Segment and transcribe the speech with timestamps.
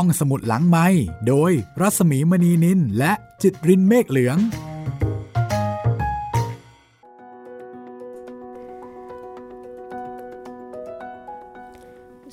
[0.00, 0.86] ห้องสมุดหลังไม้
[1.28, 4.38] โดยรัสมีมณีนินและจิตรินเมฆเหลือง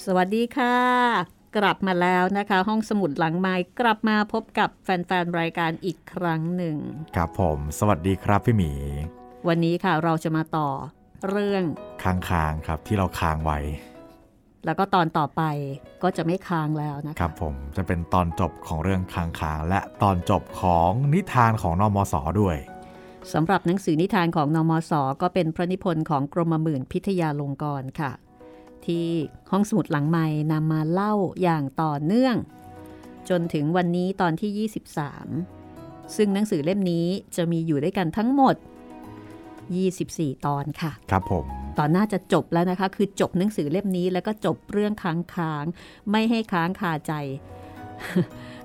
[0.05, 0.78] สวัสดีค่ะ
[1.57, 6.77] กลับมาแล้วนะคะ ห้องสมุดหลังไม้กลับมาพบกับแฟนๆ รายการอีกครั้งหนึ่ง
[7.15, 8.71] ครับผม สวัสดีครับพี่หมี
[9.47, 10.69] วันนี้ค่ะเราจะมาต่อ
[11.29, 11.63] เรื่อง
[12.03, 13.59] ค้างๆครับที่เราค้างไว้
[14.65, 15.41] แล้วก็ตอนต่อไป
[16.03, 22.58] ก็จะไม่ค้างแล้วนะคะครับผมจะเป็นตอนจบของเรื่องค้างๆและตอนจบของนิทานของนอมศด้วย
[23.34, 28.12] สำหรับหนังสือนิทานของนมศก็เป็นพระนิพนธ์ของกรมหมื่นพิทยาลงกรณ์ค่ะ
[28.85, 29.07] ที่
[29.52, 32.35] ห้องสมุดหลังใหม่นำมาเล่าอย่างต่อเนื่อง
[33.30, 34.70] จนถึงวันนี้ตอนที่
[35.43, 38.55] 23 ซึ่งหนังสือเล่มนี้จะมีอยู่ด้วยกันทั้งหมด
[39.71, 47.13] 24 ตอนค่ะ ครับผม ตอนน่าจะจบแล้วนะคะ คือจบหนังสือเล่มนี้ แล้วก็จบเรื่องค้างค้างๆไม่ให้ค้างคาใจ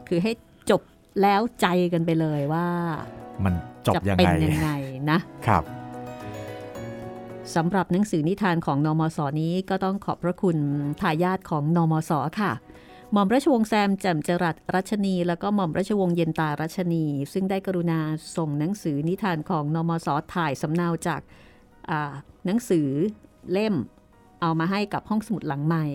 [0.08, 0.32] คือให้
[0.70, 0.82] จบ
[1.22, 2.68] แล้วใจกันไปเลยว่า
[3.44, 3.54] มัน
[3.86, 4.70] จบจะยังเป็นไงยังไง
[5.10, 5.62] นะครับ
[7.54, 10.56] สำหรับหนังสือนิทานของนมศนี้ก็ต้องขอบพระคุณ
[11.00, 12.52] ทายาทของนมศค่ะ
[13.12, 18.00] หม่อมราชวงศ์แซมแจ่มจรัสรัชนี แล้วก็หม่อมราชวงศ์เย็นตารัชนี ซึ่งได้กรุณา
[18.36, 21.47] ส่งหนังสือนิทานของนมศถ่ายสำเนาจากอ่า
[22.44, 22.88] หนังสือ
[23.52, 23.74] เล่ม
[24.40, 25.86] เอามาให้กับห้องสมุดหลังใหม่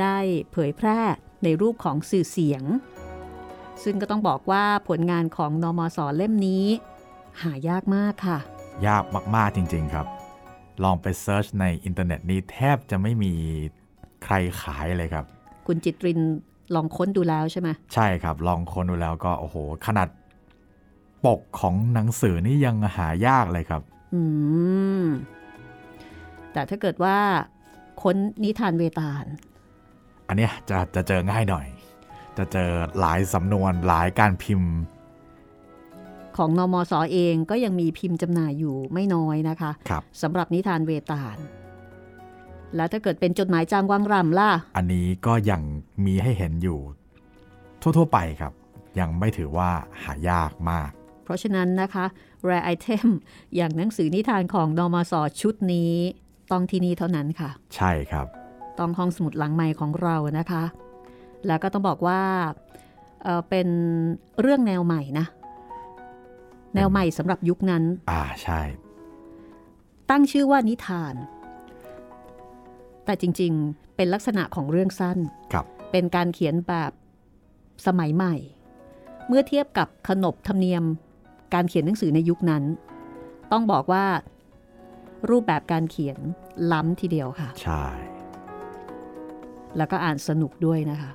[0.00, 0.16] ได้
[0.52, 1.00] เผยแพร่
[1.44, 2.62] ในรูปของสื่อเสียง
[3.82, 6.64] ซึ่งก็ต้องบอกว่าผลงานของนมศเล่มนี้
[7.42, 8.38] หายากมากค่ะ
[8.86, 9.04] ยาก
[9.36, 10.06] มากๆจริงๆครับ
[10.84, 13.32] ลองไป search ในอินเทอร์เน็ตนี้แทบจะไม่มี
[14.24, 15.24] ใครขายเลยครับ
[15.66, 16.20] คุณจิตริน
[16.74, 19.56] ลองค้นดูแล้วใช่ไหมใช่ครับ ลองค้นดูแล้วก็โอ้โห
[19.86, 20.08] ขนาด
[21.24, 23.82] ปกของหนังสือนี่ยังหายากเลยครับ
[24.14, 24.22] อื
[25.02, 25.04] ม
[26.52, 27.16] แต่ถ้าเกิดว่า
[28.02, 29.24] ค้นนิทานเวตาล
[30.28, 31.66] อันเนี้ยจะจะเจอง่ายหน่อย
[32.38, 34.72] จะเจอหลายสำนวนหลายการพิมพ์
[36.36, 41.36] ของนมสอเองก็ยังมีพิมพ์จำหน่ายอยู่ไม่น้อยนะคะครับสำหรับนิทานเวตาล
[42.76, 45.62] แล้วถ้าเกิดเป็นจดหมายจางวังรำล่ะ อันนี้ก็ยัง
[46.04, 46.78] มีให้เห็นอยู่
[47.80, 48.52] ทั่ว ๆ ไปครับ
[48.98, 49.70] ยังไม่ถือว่า
[50.02, 50.90] หายากมาก
[51.24, 52.04] เพราะฉะนั้นนะคะ
[52.48, 53.06] rare item
[53.56, 55.92] อย่างหนังสือนิทานของนมสชุดนี้
[56.50, 58.26] ต้องที่นี่เท่านั้นค่ะ ใช่ครับ
[58.78, 60.64] ต้องห้องสมุดหลังใหม่ของเรานะคะ
[61.46, 62.22] แล้วก็ต้องบอกว่า
[63.22, 63.68] เอ่อเป็น
[64.40, 65.26] เรื่องแนวใหม่นะ
[66.74, 68.60] แนวใหม่สำหรับยุคนั้น อ่าใช่
[70.10, 71.14] ตั้งชื่อว่านิทาน
[73.04, 75.18] แต่จริงๆเป็นลักษณะของเรื่องสั้น
[75.52, 76.92] ครับเป็นการเขียนแบบ
[77.86, 78.34] สมัยใหม่
[79.28, 80.84] เมื่อเทียบกับขนบธรรมเนียม
[81.54, 82.62] การเขียนหนังสือในยุคนั้น
[83.52, 84.04] ต้องบอกว่า
[85.30, 86.18] รูปแบบการเขียน
[86.72, 87.84] ล้ำทีเดียวค่ะ ใช่
[89.76, 91.10] แล้วก็อ่านสนุกด้วยนะคะ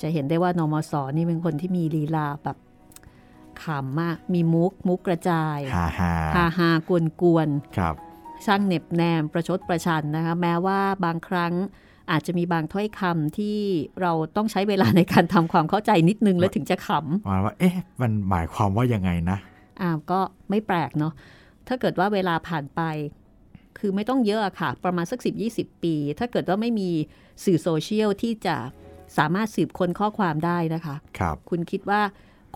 [0.00, 2.58] จะเห็นได้ว่านมสนี่เป็นคนที่มีลีลาแบบ
[3.62, 7.94] ขำมาก มีมุก มุกกระจายฮ่าฮ่าฮาฮากวนกวนๆครับ
[8.44, 11.52] ช่างเหน็บแนมประชดประชันนะคะ แม้ว่าบางครั้ง
[12.10, 13.58] อาจจะมีบางถ้อยคำที่
[14.00, 21.12] เราต้องใช้เวลาในการทำความเข้าใจนิดนึงแล้วถึงจะขมาว่าเอ๊ะมันหมายความว่ายังไงนะำอ้าวก็ไม่แปลกเนาะ
[21.68, 22.80] ถ้าเกิดว่าเวลาผ่านไป
[23.78, 25.18] คือไม่ต้องเยอะอะค่ะ ประมาณสัก
[25.50, 26.90] 10-20 ปี ถ้าเกิดว่าไม่มี
[27.44, 28.56] สื่อโซเชียลที่จะ
[29.18, 32.02] สามารถสืบค้นข้อความได้นะคะครับคุณคิดว่า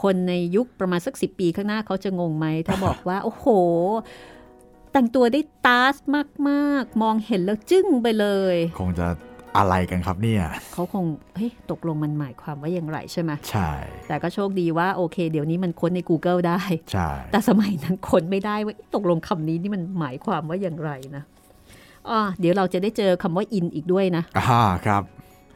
[0.03, 3.47] คนในยุคประมาณสักสิปีข้างหน้าเขาจะงงไหม ถ้าบอกว่า โอ้โห
[4.93, 5.97] แต่งตัวได้ตาส
[6.49, 9.07] มาก ๆ มองเห็นแล้วจึ้งไปเลย คงจะ
[9.59, 10.43] อะไรกันครับเนี่ย
[10.73, 11.05] เขาคง
[11.37, 13.71] เฮ้ยตกลงมันหมายความว่าอย่างไรใช่ไหมใช่
[14.09, 16.61] แต่ก็โชคดีว่าโอเค เดี๋ยวนี้มันค้นใน Google ได้
[16.93, 21.23] ใช่แต่สมัยนั้นค้นไม่ได้ว่าตกลงคำนี้นี่มันหมายความว่าอย่างไรนะ
[22.11, 25.03] อ่าเดี๋ยวเราจะได้เจอคำว่าอินอีกด้วยนะอ่าครับ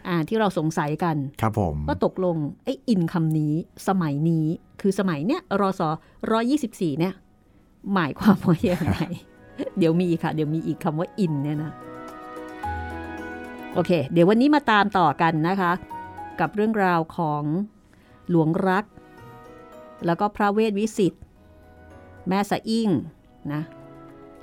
[0.08, 3.54] อ่าที่เราสงสัยกันครับผมว่าตกลงไอ้อินคำนี้
[3.88, 4.46] สมัยนี้
[4.80, 5.82] คือสมัยเนี้ยรอส
[6.30, 7.14] ร้อยี่สิบสี่เนี่ย
[7.94, 9.00] หมายความว่าอย่างไร
[9.78, 11.72] เดี๋ยวมีค่ะ เดี๋ยวมีอีกคำว่าอินเนี่ยนะ
[13.78, 15.72] โอเค เดี๋ยววันนี้มาตามต่อกันนะคะ
[16.40, 17.42] กับเรื่องราวของ
[18.30, 18.84] หลวงรัก
[20.06, 21.18] แล้วก็พระเวทวิสิตร
[22.28, 22.88] แม่สะอิ่ง
[23.52, 23.62] นะ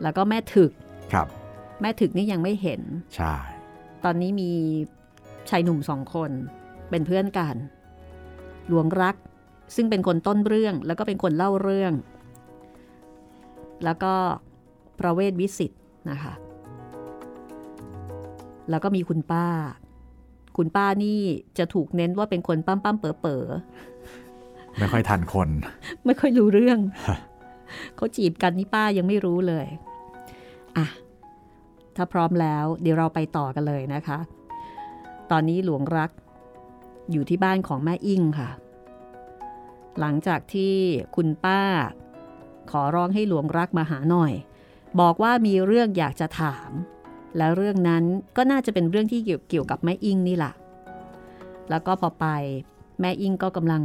[0.02, 0.72] แล้วก็แม่ถึก
[1.14, 1.28] ครับ
[1.82, 2.82] แม่ถึกนี่ยังไม่เห็น
[3.16, 3.36] ใช่
[4.04, 4.52] ตอนนี้มี
[5.50, 6.32] ชายหนุ่มสองคน
[6.90, 7.56] เป็นเพื่อนกัน
[8.68, 9.16] หลวงรัก
[9.76, 11.94] ซึ่งเป็นคนต้นเรื่องแล้วก็เป็นคนเล่าเรื่อง
[13.84, 14.14] แล้วก็
[15.00, 15.78] พระเวทวิสิตร
[16.10, 16.34] นะคะ
[18.70, 19.48] แล้วก็มีคุณป้า
[20.58, 21.20] คุณป้านี่
[21.58, 23.46] จะถูกเน้นว่าเป็นคนปั้มปั้มๆเป๋อเป๋อ
[24.78, 26.80] ไม่ค่อยทันคนๆไม่ค่อยรู้เรื่อง
[27.96, 29.68] เขาจีบกันนี่ป้ายังไม่รู้เลย
[30.78, 30.86] อะ
[31.96, 34.20] ถ้าพร้อมแล้วเดี๋ยวเราไปต่อกันเลยนะคะ
[35.32, 36.12] ตอนนี้หลวงรัก
[37.12, 38.50] อยู่ที่บ้านของแม่อิ่งค่ะ
[40.00, 40.76] หลังจากที่
[41.16, 41.62] คุณป้า
[42.72, 44.34] ขอร้องให้หลวงรักมาหาหน่อย
[45.00, 46.72] บอกว่ามีเรื่องอยากจะถาม
[47.38, 48.04] และเรื่องนั้น
[48.38, 50.54] ก็น่าจะเป็นเรื่องที่เกี่ยวเกี่ยวกับแม่อิ่งนี่แหละ
[51.70, 52.26] แล้วก็พอไป
[53.02, 53.84] แม่อิ่งก็กำลัง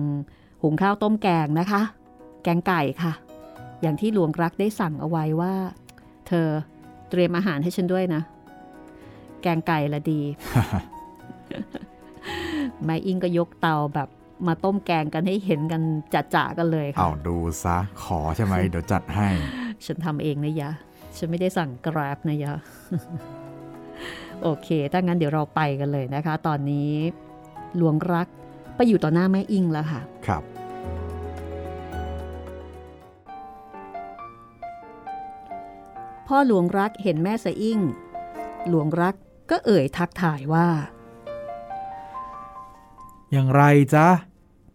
[0.62, 1.82] หุงข้าวต้มแกงนะคะ
[2.42, 3.12] แกงไก่ค่ะ
[3.82, 5.54] อย่างที่หลวงรักได้สั่งเอาไว้ว่า
[6.28, 6.48] เธอ
[7.10, 8.22] เตรียมอาหารให้ฉันด้วยนะ
[9.42, 10.20] แกงไก่ละดี
[12.84, 14.08] แม่อิงก็ยกเตาแบบ
[14.46, 15.82] มาต้มแกงกันให้เห็นกัน
[16.34, 19.28] จะๆกันเลยค่ะ เอาดูซะ ขอใช่ไหม เดี๋ยวจัดให้
[19.86, 20.70] ฉันทำเองนะยะ
[21.16, 22.54] ฉันไม่ได้สั่งกราบนะยะ
[24.42, 26.92] โอเค ถ้างั้นเดี๋ยวเราไปกันเลยนะคะ ตอนนี้
[27.76, 28.28] หลวงรัก
[28.76, 30.42] ไปอยู่ต่อหน้าแม่อิงแล้วค่ะ ครับ
[36.26, 37.80] พ่อหลวงรักเห็นแม่สะอิ่ง
[38.68, 39.14] หลวงรัก
[39.50, 40.68] ก็เอ่ยทักทายว่า
[43.32, 43.62] อย่างไร
[43.94, 44.08] จ๊ะ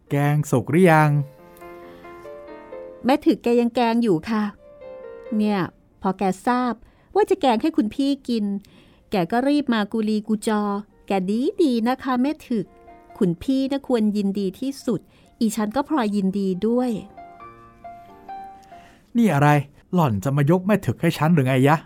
[0.09, 1.09] แกงสุกหรือยัง
[3.05, 4.43] แม่ถึกแกยังแกงอยู่ค่ะ
[5.37, 6.73] เนี่ยพ อแกทราบ
[7.15, 8.45] ว่าจะแกงให้คุณพี่กิน
[9.11, 10.63] แกก็รีบมากุลีกูจอ
[11.07, 12.65] แกดีดีนะคะแม่ถึก
[13.17, 14.99] คุณพี่นะควรยินดีที่สุด
[15.39, 16.91] อีฉันก็พลอยยินดีด้วย
[19.17, 19.49] นี่อะไร
[19.93, 21.77] หล่อนจะมายกแม่ถึกให้ฉันหรือไงยะ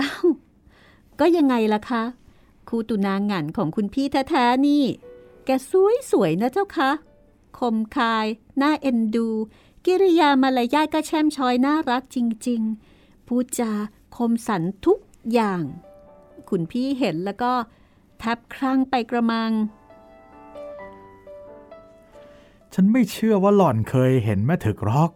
[0.00, 0.26] อ้าว
[1.20, 2.02] ก็ยังไงล่ะคะ
[2.68, 4.84] ครูตุนางหงันของคุณพี่แท้ๆนี่
[5.44, 6.90] แกสวยสวยๆนะเจ้าคะ
[7.58, 8.26] คมคาย
[8.60, 9.28] น่าเอ็นดู
[9.90, 12.18] กิริยามารยาทก็แช่มช้อยน่ารักจ
[12.48, 12.60] ริง
[12.94, 13.72] ๆ พูดจา
[14.16, 14.98] คมสันทุก
[15.32, 15.62] อย่าง
[16.48, 17.52] คุณพี่เห็นแล้วก็
[18.18, 19.50] แทบคลั่งไปกระมัง
[22.74, 25.10] ฉันไม่เชื่อว่าหล่อนเคยเห็นแม่ถึกหรอก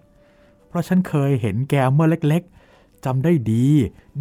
[0.68, 3.66] เพราะฉันเคยเห็นแกเมื่อเล็กๆจำได้ดี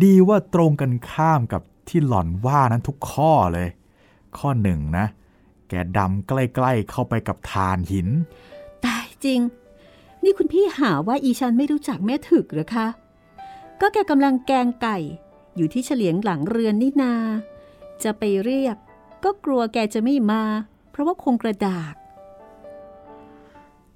[0.04, 3.70] ดีว่าตรงกันข้ามกับที่หล่อนว่านั้นทุกข้อเลย
[4.38, 5.06] ข้อหนึ่งนะ
[5.70, 8.08] แกดำใกล้ๆเข้าไปกับฐานหิน
[8.86, 9.42] ตายจริง
[10.24, 12.88] นี่คุณพี่หาว่าอีชันไม่รู้จักแม่ถึกเหรือคะ
[13.82, 14.98] ก็แกกำลังแกงไก่
[15.56, 17.14] อยู่ที่เฉลียงหลังเรือนนี่นา
[18.04, 18.78] จะไปเรียก
[19.24, 20.44] ก็กลัวแกจะไม่มา
[20.92, 21.94] เพราะว่าคงกระดาก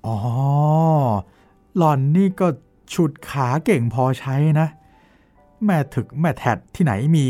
[0.05, 0.17] อ๋อ
[1.77, 2.47] หล่อนนี่ก็
[2.93, 4.67] ฉุดขาเก่งพอใช้นะ
[5.65, 7.27] แม่ถึกแม่แทดที่ไหนมี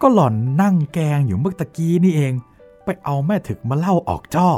[0.00, 2.32] ก็หล่อนนั่งแกงอยู่เมื่อตะกี้นี่เอง
[2.84, 4.50] ไปเอาแม่ถึกมาเล่าออกจ้อ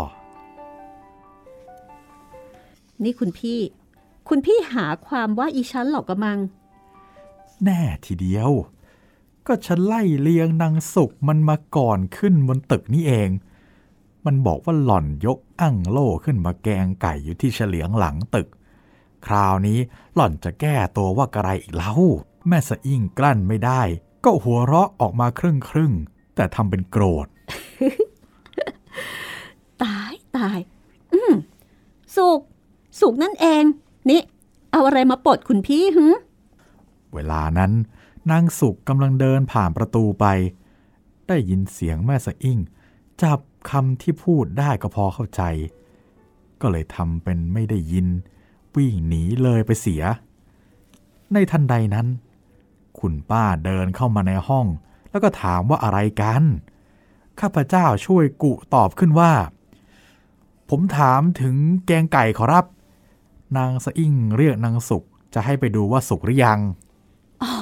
[3.04, 3.60] นี่คุณพี่
[4.28, 6.38] คุณพี่หาความว่าอีชันหรอกกระมัง
[7.64, 8.50] แน่ทีเดียว
[9.46, 13.30] ก็ฉันไล่เลียงนางสุกมันมาก่อนขึ้นบนตึกนี่เอง
[14.26, 18.48] มันบอกว่าหล่อนยกอั้งโล่ขึ้นมาแกงไก่อยู่ที่เฉลียงหลังตึก
[19.26, 19.78] คราวนี้
[20.14, 21.92] หล่อนจะแก้ตัวว่ากระไรอีกเล่า
[22.48, 23.82] แม่สะอิ่งกลั้นไม่ได้
[24.24, 27.26] ก็หัวเราะออกมาครึ่งครึ่งๆแต่ทำเป็นโกรธ
[29.82, 30.58] ตายตาย
[31.12, 31.32] อืม
[32.16, 32.40] สุก
[33.00, 33.64] สุกนั่นเอง
[34.08, 34.20] นี่
[34.72, 36.06] เอาอะไรมาปลดคุณพี่หึ
[37.14, 37.72] เวลานั้น
[38.30, 40.26] นางสุกกำลังเดินผ่านประตูไป
[41.28, 42.58] ได้ยินเสียงแม่สะอิ่ง
[43.22, 43.40] จับ
[43.70, 45.42] คำที่พูดได้ก็พอเข้าใจ
[46.60, 48.06] ก็เลยทำเป็นไม่ได้ยิน
[48.74, 50.02] วิ่งหนีเลยไปเสีย
[51.32, 52.06] ในทันใดนั้น
[52.98, 54.66] คุณป้าเดินเข้ามาในห้อง
[55.10, 56.42] แล้วก็ถามว่าอะไรกัน
[57.40, 59.32] ข้าพเจ้าช่วยกุตอบขึ้นว่า
[60.70, 61.56] ผมถามถึง
[61.86, 62.64] แกงไก่ขอรับ
[63.56, 66.60] นางสะอิ่งเรียกนางสุกจะให้ไปดูว่าสุกหรือยัง
[67.42, 67.52] อ๋อ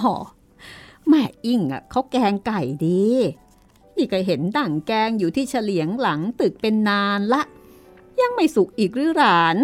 [1.08, 3.04] แม่อิ่งอะเขาแกงไก่ดี
[3.96, 7.42] นี่ก็เห็นดั่งแกงอยู่ที่เฉลียงหลังตึกเป็นนานละ
[8.20, 9.56] ยังไม่สุกอีกหรือหลาน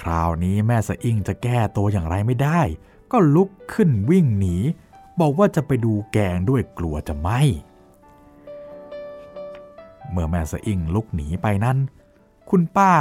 [0.00, 2.60] คราวนี้แม่สะอิ่งจะแก้ตัวอย่างไรไม่ได้
[3.12, 4.56] ก็ลุกขึ้นวิ่งหนี
[5.20, 7.28] บอกว่าจะไปดูแกงด้วยกลัวจะไหม
[10.10, 11.78] เมื่อแม่สะอิ่งลุกหนีไปนั้น
[12.50, 12.92] คุณป้า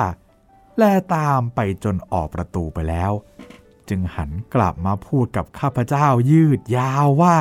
[0.77, 0.83] แล
[1.15, 3.11] ตามไปจนออกประตูไปแล้ว
[3.89, 7.37] จึงหันกลับมาพูดกับข้าพเจ้ายืดยาวว่า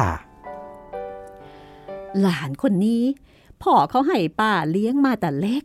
[2.21, 3.05] หลานคนนี้
[3.62, 5.64] พ่อเขาให้ป้าเลี้ยงมาแต่เล็ก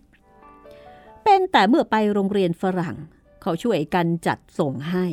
[1.23, 2.95] เป็นแต่เมื่อไปโรงเรียนฝรั่ง
[3.41, 5.05] เขาช่วยกันจัดส่งให้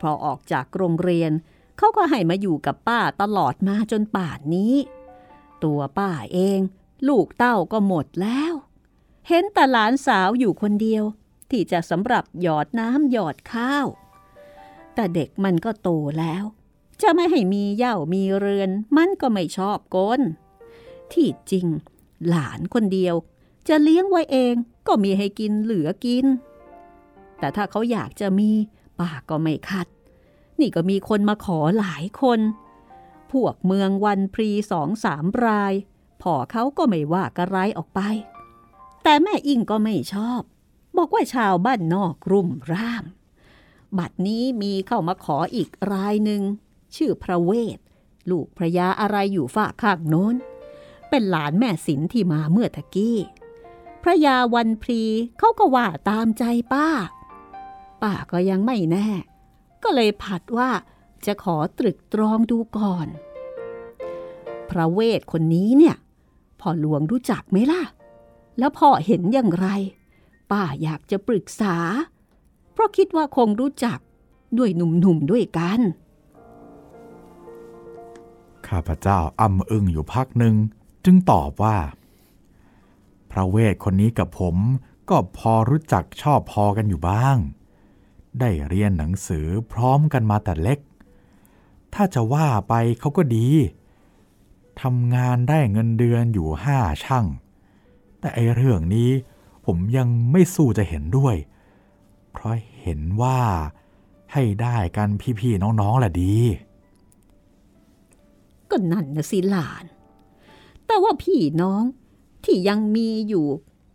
[0.00, 1.32] พอออกจากโรงเรียน
[1.78, 4.74] เขาก็ให้มาอยู่กับป้าตลอดมาจนป่านนี้
[5.64, 6.60] ตัวป้าเอง
[7.08, 8.54] ลูกเต้าก็หมดแล้ว
[9.28, 11.04] เห็นแต่หลานสาวอยู่คนเดียว
[11.50, 13.86] ที่จะสำหรับหยอดน้ำหยอดข้าว
[14.94, 16.44] แต่เด็กมันก็โตแล้ว
[17.02, 20.20] จะไม่ให้มีเหย่ามีเรือน มันก็ไม่ชอบกน
[21.12, 21.66] ที่จริง
[22.28, 23.14] หลานคนเดียว
[23.68, 24.54] จะเลี้ยงไว้เอง
[24.86, 26.26] ก็มีให้กินเหลือกิน
[27.38, 28.50] แต่ถ้าเขาอยากจะมี
[28.98, 29.86] ป้าก็ไม่คัด
[30.60, 32.40] นี่ก็มีคนมาขอหลายคน
[33.32, 35.74] พวกเมืองวันพรีสองสามราย
[36.22, 38.00] พ่อเขาก็ไม่ว่ากระไรออกไป
[39.02, 40.42] แต่แม่อิงก็ไม่ชอบ
[41.00, 43.04] บอกว่าชาวบ้านนอกรุมร่าม
[43.98, 46.42] บัดนี้มีเข้ามาขออีกรายหนึ่ง
[46.96, 47.78] ชื่อพระเวท
[48.30, 50.34] ลูกพระยาอะไรอยู่ฝากข้างโน้น
[51.08, 53.18] เป็นหลานแม่สินที่มาเมื่อตะกี้
[54.02, 55.02] พระยาวันพรี
[55.38, 56.88] เขาก็ว่าตามใจป้า
[58.02, 59.08] ป้าก็ยังไม่แน่
[59.82, 60.70] ก็เลยผัดว่า
[61.26, 63.08] จะขอตรึกตรองดูก่อน
[64.70, 65.96] พระเวทคนนี้เนี่ย
[66.60, 67.82] พ่อหลวงรู้จักไหมล่ะ
[68.58, 69.68] แล้วพ่อเห็นอย่างไร
[70.50, 71.76] ป้าอยากจะปรึกษา
[72.72, 73.98] เพราะคิดว่าคงรู้จัก
[74.58, 75.80] ด้วยหนุ่มๆด้วยกัน
[78.66, 80.54] ข้าพเจ้าอ้ำอึ้งอยู่พักหนึ่ง
[81.04, 81.78] จึงตอบว่า
[83.30, 84.56] พระเวทคนนี้กับผม
[85.10, 87.36] ก็พอรู้จักชอบพอกันอยู่บ้าง
[88.40, 90.78] ได้เรียนหนังสือพร้อมกันมาแต่เล็ก
[91.94, 93.48] ถ้าจะว่าไปเขาก็ดี
[94.82, 97.26] ทำงานได้เงินเดือนอยู่ห้าช่าง
[98.18, 99.10] แต่ไอเรื่องนี้
[99.72, 101.36] ผมยังไม่สู้จะเห็นด้วย
[102.32, 103.40] เพราะเห็นว่า
[104.32, 105.08] ให้ได้กัน
[105.40, 106.36] พี่ๆน้องๆแหละดี
[108.70, 109.84] ก็นั่นนะสิหลาน
[110.86, 111.82] แต่ว่าพี่น้อง
[112.44, 113.46] ที่ยังมีอยู่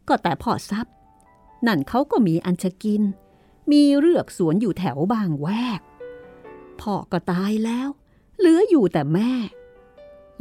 [0.07, 0.93] ก็แต่พ่อทรัพย์
[1.67, 3.01] นั่นเขาก็มีอันจะกิน
[3.71, 5.47] มีเรือกสวนอยู่แถวบางแว
[5.79, 5.81] ก
[6.81, 7.89] พ่อก็ตายแล้ว
[8.39, 9.31] เหลืออยู่แต่แม่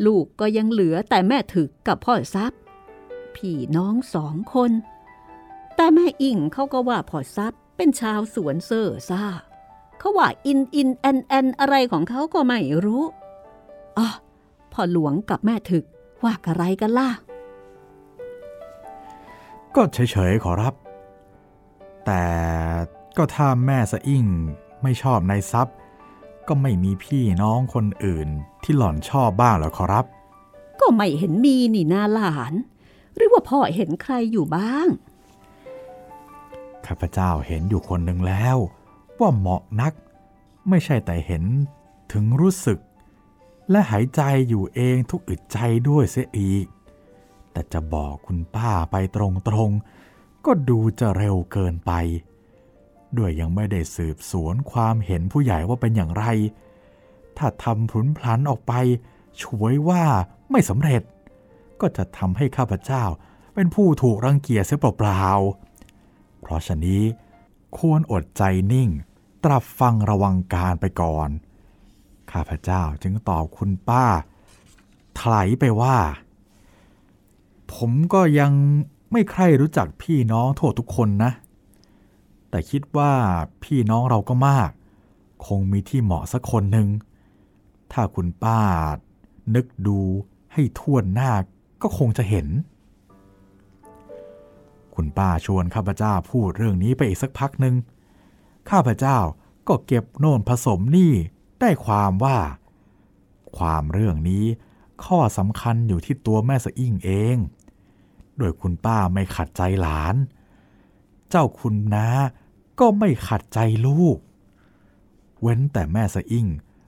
[0.06, 2.60] ลูกก็ยังเหลือแต่แม่ถึกกับพ่อทรัพย์
[3.36, 4.72] พี่น้องสองคน
[5.76, 9.24] แต่แม่อิงเขาก็ว่าพ่อทรัพย์เป็นชาวสวนเซ่อซ่า
[9.98, 13.04] เขาว่าอินอินแอนแอนอะไรของเขาก็ไม่รู้
[13.98, 14.08] อ๋อ
[14.72, 15.84] พ่อหลวงกับแม่ถึก
[16.22, 17.10] ว่าอะไรกันล่ะ
[19.74, 20.74] ก็เฉยๆขอรับ
[22.06, 22.24] แต่
[23.16, 24.26] ก็ถ้าแม่สะอิ่ง
[24.82, 25.76] ไม่ชอบนายทรัพย์
[26.48, 28.28] ก็ไม่มีพี่น้องคนอื่น
[28.62, 30.04] ที่หล่อนชอบบ้างหรอขอรับ
[30.80, 32.52] ก็ไม่เห็นมีนี่นาหลาน
[33.16, 34.86] หรือว่าพ่อเห็นใครอยู่บ้าง
[36.86, 38.56] ข้าพเจ้าเห็นอยู่คนหนึ่งแล้ว
[39.20, 39.92] ว่าเหมาะนัก
[40.68, 41.44] ไม่ใช่แต่เห็น
[42.12, 42.78] ถึงรู้สึก
[43.70, 46.66] และหายใจอยู่เองทุกอึดใจด้วยเสียอีก
[47.52, 49.18] แต่จะบอกคุณป้าไปต
[49.54, 51.92] รงๆ ก็ดูจะเร็วเกินไป
[53.16, 56.24] ด้วยยังไม่ได้สืบสวนความเห็นผู้ใหญ่ว่าเป็นอย่างไร
[57.38, 58.72] ถ้าทำพลุนพลันออกไป
[59.42, 60.04] ช่วยว่า
[60.50, 61.02] ไม่สำเร็จ
[61.80, 63.04] ก็จะทำให้ข้าพเจ้า
[63.54, 65.63] เป็นผู้ถูกรังเกียจเสียเปล่าๆ
[66.44, 67.02] เพราะฉะนี้
[67.76, 68.88] ควรอดใจนิ่ง
[69.44, 71.28] ตรับฟังระวังการไปก่อน
[72.30, 74.04] ข้าพเจ้าจึงตอบคุณป้า
[75.18, 75.96] ถลายไปว่า
[77.74, 78.52] ผมก็ยัง
[79.12, 81.32] ไม่ใครรู้จักพี่น้องทั่วทุกคนนะ
[82.50, 83.12] แต่คิดว่า
[83.64, 84.70] พี่น้องเราก็มาก
[85.46, 86.88] คงมีที่เหมาะสักคนหนึ่ง
[87.92, 88.60] ถ้าคุณป้า
[89.54, 89.98] นึกดู
[90.52, 91.30] ให้ท่วนหน้า
[91.82, 92.46] ก็คงจะเห็น
[94.96, 97.74] คุณป้าชวนข้าพเจ้าพูดเรื่องนี้ไปอีกสักพักหนึ่ง
[98.70, 99.18] ข้าพเจ้า
[99.68, 101.12] ก็เก็บโน่นผสมนี่
[101.60, 102.38] ได้ความว่า
[103.56, 104.44] ความเรื่องนี้
[105.04, 107.36] ข้อสำคัญอยู่ที่ตัวแม่สะอิ่งเอง
[108.38, 110.14] โดยคุณป้าไม่ขัดใจหลาน
[111.30, 112.08] เจ้าคุณน้า
[112.80, 114.18] ก็ไม่ขัดใจลูก
[115.40, 116.46] เว้นแต่แม่สะอิ่ง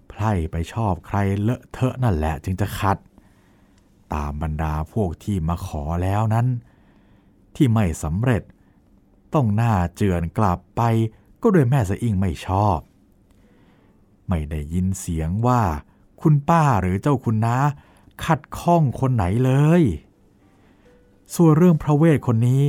[0.08, 2.98] ไพร่ไปชอบใครเลอะเทอะนั่นแหละจึงจะขัด
[4.14, 6.46] ตามบรรดาพวกที่มาขอแล้วนั้น
[7.56, 8.42] ที่ไม่สำเร็จ
[9.34, 10.82] ต้องหน้าเจือนกลับไป
[11.42, 12.78] ก็โดยแม่สะอิ่งไม่ชอบ
[14.28, 15.62] ไม่ได้ยินเสียงว่า
[16.20, 17.56] คุณป้าหรือเจ้าคุณน้า
[18.24, 19.82] ขัดข้องคนไหนเลย
[21.34, 22.62] ส่วนเรื่องพระเวทคนนี้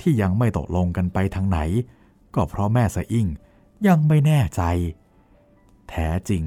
[0.00, 1.58] ที่ยังไม่ตกลงกันไปทางไหน
[2.34, 3.26] ก็เพราะแม่สะอิ่ง
[3.86, 4.62] ยังไม่แน่ใจ
[5.88, 6.42] แท้จริง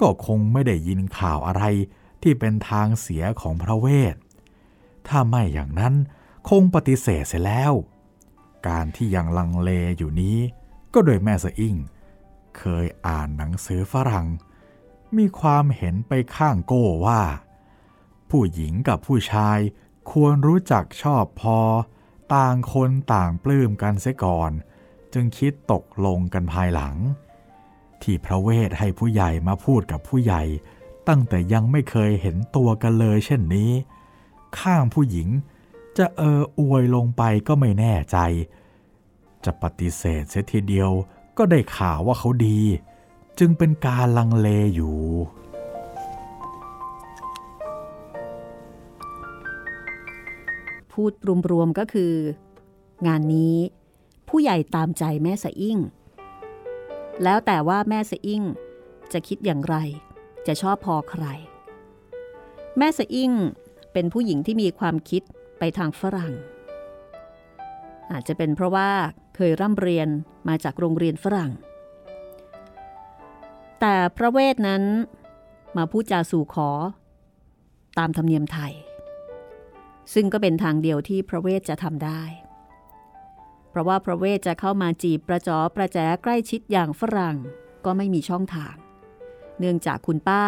[0.00, 1.64] ก็คงไม่ได้ยินข่าวอะไร
[2.22, 4.14] ที่เป็นทางเสียของพระเวท
[5.08, 5.94] ถ้าไม่อย่างนั้น
[6.48, 7.72] คงปฏิเสธเสียแล้ว
[8.68, 10.38] การที่ยังลังเลอยู่นี้
[10.92, 11.76] ก็โดยแม่สะอิ่ง
[12.58, 14.26] เคยอ่านหนังสือฝรั่ง
[15.16, 17.22] มีความเห็นไปข้างโก้ว่า
[18.30, 19.58] ผู้หญิงกับผู้ชาย
[20.10, 21.58] ควรรู้จักชอบพอ
[22.34, 24.50] ต่างคนต่างปลื้มกันเสียก่อน
[25.12, 26.94] จึงคิดตกลงกันภายหลัง
[28.02, 30.42] ที่พระเวทให้ผู้ใหญ่มาพูดกับผู้ใหญ่
[31.08, 33.70] ตั้งแต่ยังไม่เคยเห็นตัวกันเลยเช่นนี้
[34.58, 35.28] ข้างผู้หญิง
[35.98, 38.18] จะเอออวยลงไปก็ไม่แน่ใจ
[39.44, 40.90] จะปฏิเสธเสียทีเดียว
[41.38, 42.58] ก็ได้ข่าวว่าเขาดี
[43.38, 44.98] จึงเป็นการลังเลอยู่
[50.92, 51.12] พูด
[51.50, 52.14] รวมๆก็คือ
[53.06, 53.56] งานนี้
[54.28, 55.78] ผู้ใหญ่ตามใจแม่สะอิ่ง
[57.22, 58.42] แล้วแต่ว่าแม่สะอิ่ง
[59.12, 59.76] จะคิดอย่างไร
[60.46, 61.24] จะชอบพอใคร
[62.78, 63.32] แม่สะอิ่ง
[63.92, 65.22] เป็นผู้หญิงที่มีความคิด
[65.78, 66.32] ทางฝรั่ง
[68.12, 68.90] อาจจะเป็นเพราะว่า
[69.36, 70.08] เคยร่ำเรียน
[70.48, 71.52] มาจากโรงเรียนฝรั่ง
[73.80, 74.82] แต่พระเวทนั้น
[75.76, 76.70] มาพูดจาสู่ขอ
[77.98, 78.72] ตามธรรมเนียมไทย
[80.14, 82.22] ซึ่งก็เป็นทางเดียวที่พระเวทจะทำได้
[83.68, 87.36] เพราะว่าพระเวทจะเข้ามาจีบประจอประแจใกล้ชิดอย่างฝรั่ง
[87.84, 88.74] ก็ไม่มีช่องทาง
[89.58, 90.44] เนื่องจากคุณป้า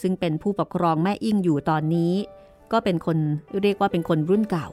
[0.00, 2.14] ซึ่งเป็นผู้ปกครองแม่อิ่งอยู่ตอนนี้
[2.72, 3.18] ก็เป็นคน
[3.62, 4.68] เรียกว่าเป็นคนรุ่นเก่า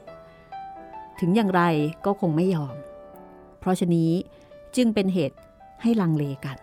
[1.20, 1.62] ถึงอย่างไร
[2.06, 2.74] ก็คงไม่ยอม
[3.58, 4.10] เพราะฉะนี้
[4.76, 5.38] จึงเป็นเหตุ
[5.82, 6.56] ให้ลังเลกัน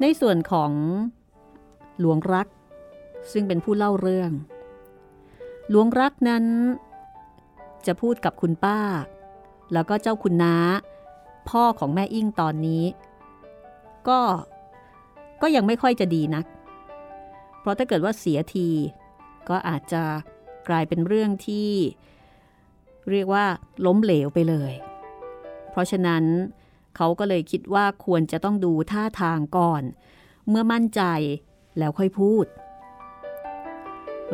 [0.00, 0.72] ในส่วนของ
[2.00, 2.48] หลวงรัก
[3.32, 4.30] ซึ่งเป็นผู้เล่าเรื่อง
[5.70, 6.44] หลวงรักนั้น
[7.86, 8.78] จะพูดกับคุณป้า
[9.72, 10.56] แล้วก็เจ้าคุณน้า
[11.50, 12.84] พ่อของแม่อิ่งตอนนี้
[14.08, 14.20] ก็
[15.42, 16.44] ก็ยังไม่ค่อยจะดีนัก
[17.60, 18.68] เพราะถ้าเกิดว่าเสียที
[19.48, 20.02] ก็อาจจะ
[20.68, 21.70] กลายเป็นเรื่องที่
[23.10, 23.44] เรียกว่า
[23.86, 24.72] ล้มเหลวไปเลย
[25.70, 26.24] เพราะฉะนั้น
[26.96, 29.82] เขาก็เลยคิดว่าควรจะต้องดูท่าทางก่อน
[30.48, 31.02] เมื่อมั่นใจ
[31.78, 32.46] แล้วค่อยพูด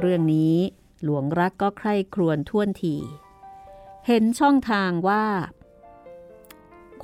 [0.01, 0.57] เรื่องนี้
[1.03, 2.97] หลวงรักก็ใคร่ครวญท่วนที
[4.07, 5.25] เห็นช่องทางว่า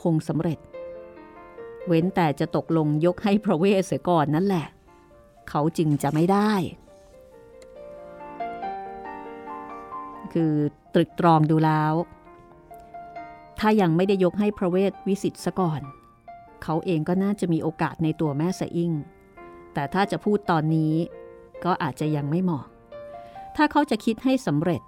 [0.00, 0.58] คงสำเร็จ
[1.86, 4.66] เว้นแต่จะตกลงยกให้พระเวสเสียก่อนนั่นแหละ
[5.48, 6.52] เขาจึงจะไม่ได้
[10.32, 10.52] คือ
[10.94, 11.94] ตรึกตรองดูแล้ว
[13.58, 15.80] ถ้ายังไม่ได้ยกให้พระเวทวิสิตซะก่อน
[16.62, 18.92] เขาเองก็น่าจะมีโอกาสในตัวแม่สะอิ่ง
[19.74, 20.94] แต่ถ้าจะพูดตอนนี้
[21.64, 22.64] ก็อาจจะยังไม่เหมาะ
[23.56, 24.82] ถ้าเขาจะคิดให้สำเร็จ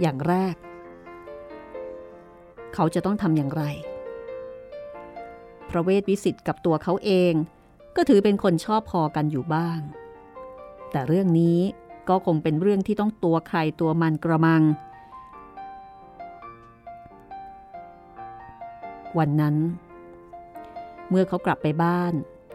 [0.00, 0.54] อย่างแรก
[2.74, 3.62] เขาจะต้องทำอย่างไร
[5.70, 7.32] พระเวทวิสิตกับตัวเขาเอง
[7.96, 9.80] ก็ถือเป็นคนชอบพอกันอยู่บ้าง
[10.92, 11.58] แต่เรื่องนี้
[12.08, 14.62] ก็คงเป็นเรื่องที่ต้องตัวใครตัวมันกระมัง
[19.18, 19.56] วันนั้น
[21.10, 22.12] เมื่อเขากลับไปบ้าน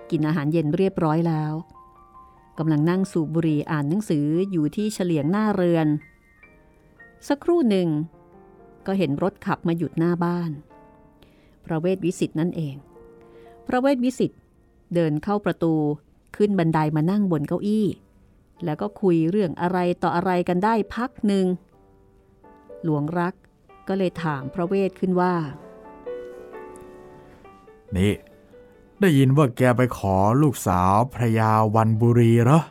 [0.09, 1.53] กินอาหารเย็นเรียบร้อยแล้ว
[2.57, 5.87] กำลังนั่งสูบบุหรี่อ่านหนังสืออยู่ที่เฉลียงหน้าเรือน
[7.27, 7.89] สักครู่หนึ่ง
[8.85, 10.51] ก็เห็นรถขับมาหยุดหน้าบ้าน
[11.65, 12.75] พระเวทวิสิตนั่นเอง
[13.67, 14.31] พระเวทวิสิต
[14.93, 15.73] เดินเข้าประตู
[16.35, 17.85] ขึ้นบันไดามานั่งบนเก้าอี้
[18.65, 21.45] แล้วก็คุยเรื่องอะไรต่ออะไรกันได้พักหนึ่ง
[22.83, 23.33] หลวงรัก
[23.87, 25.35] ก็เลยถามพระเวทขึ้นว่า
[27.97, 28.13] นี่
[29.01, 32.61] ได้ยินว่าแกไปขอลูกสาวพระยาวันบุรีเหรอ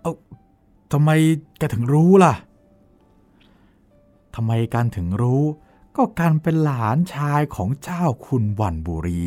[0.00, 0.12] เอา
[0.92, 1.10] ทำไม
[1.58, 2.34] แกถึงรู้ล่ะ
[4.34, 5.42] ทำไมการถึงรู้
[5.96, 9.24] ก็การเป็นหลานชายของเจ้าคุณวันบุรี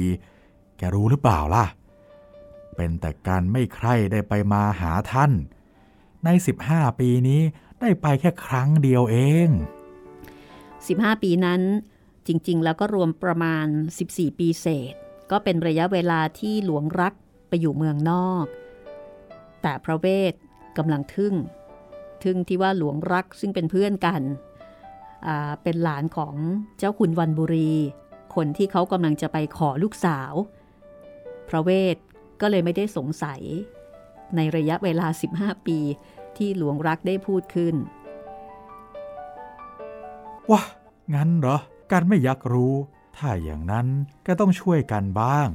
[0.77, 5.31] แกรู้หรือเปล่าล่ะเเป็นแต่การไม่ใคร่ได้ไปมาหาท่าน
[6.23, 6.29] ใน
[6.65, 7.41] 15 ปีนี้
[7.81, 9.49] ได้ไปแค่ครั้งเดียวเอง
[10.35, 11.61] 15 ปีนั้น
[12.27, 13.65] จริง ๆ แล้วก็รวมประมาณ
[14.03, 14.93] 14 ปีเศษ
[15.31, 17.13] ก็เป็นระยะเวลาที่หลวงรัก
[17.47, 18.45] ไปอยู่เมืองนอก
[19.61, 20.33] แต่พระเวท
[20.77, 21.33] กำลังทึ่ง
[22.23, 24.21] ทึ่งที่ว่าหลวงรักซึ่งเป็นเพื่อนกัน
[25.63, 26.35] เป็นหลานของ
[26.77, 27.73] เจ้าคุณวันบุรี
[28.35, 30.33] คนที่เขากำลังจะไปขอลูกสาว
[31.49, 31.97] พระเวท
[32.41, 33.41] ก็เลยไม่ได้สงสัย
[34.35, 35.79] ในระยะเวลา 15 ปี
[36.37, 37.75] ที่หลวงรักได้พูดขึ้น
[40.51, 40.61] ว้า
[41.13, 41.57] งั้นเหรอ
[41.91, 42.73] การไม่อยากรู้
[43.17, 43.87] ถ้าอย่างนั้น
[44.25, 45.47] ก็ต้องช่วยกันบ้าง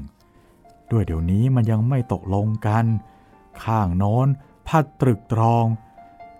[0.90, 2.84] ด้วยเดี๋ยวนี้มันยังไม่ตกลงกัน
[3.64, 4.28] ข้างโน้น
[4.68, 5.64] พัดตรึกตรอง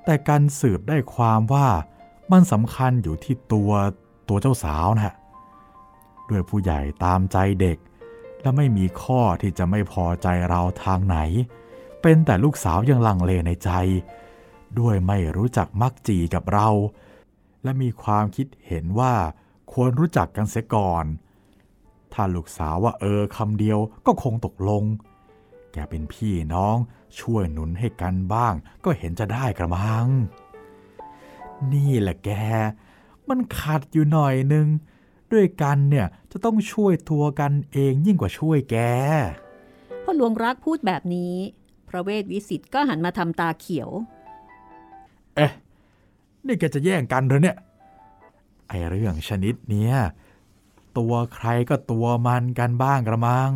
[0.05, 1.69] แต่การสืบได้ความว่า
[2.33, 3.73] มันสำคัญอยู่ที่ตัว
[4.29, 5.15] ตัวเจ้าสาวนะ
[6.31, 7.79] ด้วยผู้ใหญ่ตามใจเด็ก
[8.43, 11.19] และไม่มีข้อที่จะไม่พอใจเราทางไหน
[12.03, 13.71] เป็นแต่ลูกสาวยังลังเลในใจ
[14.79, 16.69] ด้วยไม่รู้จักมักจีกับเรา
[17.63, 19.15] และมีความคิดเห็นว่า
[19.73, 21.05] ควรรู้จักกันเสียก่อน
[22.13, 24.85] ถ้าลูกสาวว่าเออคำเดียวก็คงตกลง
[25.73, 26.77] แกเป็นพี่น้อง
[27.19, 30.09] ช่วยหนุนให้กันบ้าง ก็เห็นจะได้กระมัง
[31.73, 32.31] นี่แหละแก
[33.29, 34.67] มันขาดอยู่หน่อยนึง
[35.33, 38.77] ด้วยกันเนี่ยจะต้องช่วยตัวกันเองยิ่งกว่าช่วยแก
[40.05, 41.35] พอหลวงรักพูดแบบนี้
[41.89, 43.91] พระเวทวิสิตก็หันมาทำตาเขียว
[45.37, 45.53] เอ๊ะ
[46.47, 47.57] นี่แกจะแย่งกันเหรอเนี่ย
[48.69, 49.95] ไอเรื่องชนิดเนี้ย
[50.99, 53.51] ตัวใครก็ตัวมันกันบ้างกระมัง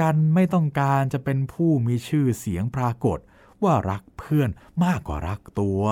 [0.00, 3.18] กันไม่ต้องการจะเป็นผู้มีชื่อเสียงปรากฏ
[3.62, 4.50] ว่ารักเพื่อน
[4.84, 5.82] มากกว่ารักตัว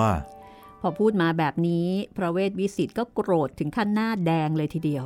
[0.85, 5.05] พอพูดมาแบบนี้พระเวทวิสิตก็โกรธถึงขั้นหน้าแดงเลยทีเดียว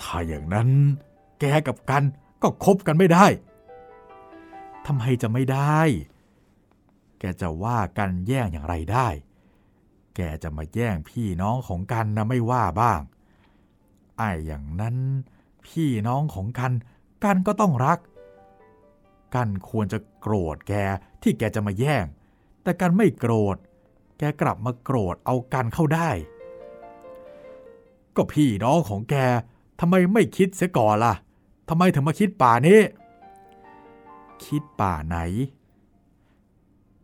[0.00, 0.68] ถ้าอย่างนั้น
[1.40, 2.02] แกกับกัน
[2.42, 3.26] ก็คบกันไม่ได้
[4.86, 5.78] ทำไมจะไม่ได้
[7.18, 9.08] แกจะว่ากันแย่งอย่างไรได้
[10.16, 13.00] แกจะมาแย่งพี่น้องของกันนะไม่ว่าบ้าง
[14.18, 14.96] ไอ้อย่างนั้น
[15.66, 16.72] พี่น้องของกัน
[17.24, 17.98] กันก็ต้องรัก
[19.34, 20.74] กันควรจะโกรธแก
[21.22, 22.04] ที่แกจะมาแย่ง
[22.62, 23.56] แต่กันไม่โกรธ
[24.22, 26.10] แกกลับมาโกรธเอากันเข้าได้
[28.16, 29.14] ก็พี่น้องของแก
[29.80, 31.14] ทำไมไม่คิดเสียก่อนล่ะ
[31.68, 32.80] ทำไมถึงมาคิดป่านี้
[34.44, 35.18] คิดป่าไหน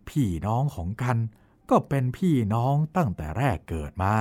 [0.09, 1.17] พี่น้องของกัน
[1.71, 4.15] ก็เป็นพี่น้องตั้งแต่แรกเกิดมา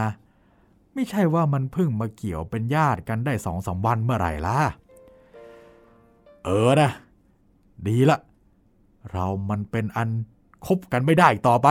[0.94, 4.60] ไม่ใช่ว่ามันเพิ่งมาเกี่ยวเป็นญาติกันได้สองสาวันเมื่อไหร่ล่ะ
[6.44, 6.92] เออนะ
[7.88, 8.20] ดีละ
[9.12, 10.10] เรามันเป็นอัน
[10.66, 11.68] คบกันไม่ได้ต่อไป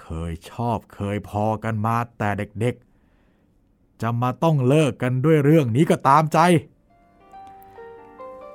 [0.00, 6.38] เคยชอบเคยพอกันมาแต่เด็กๆ จะมาต้องเลิกกันด้วยเรื่องนี้ก็ตามใจ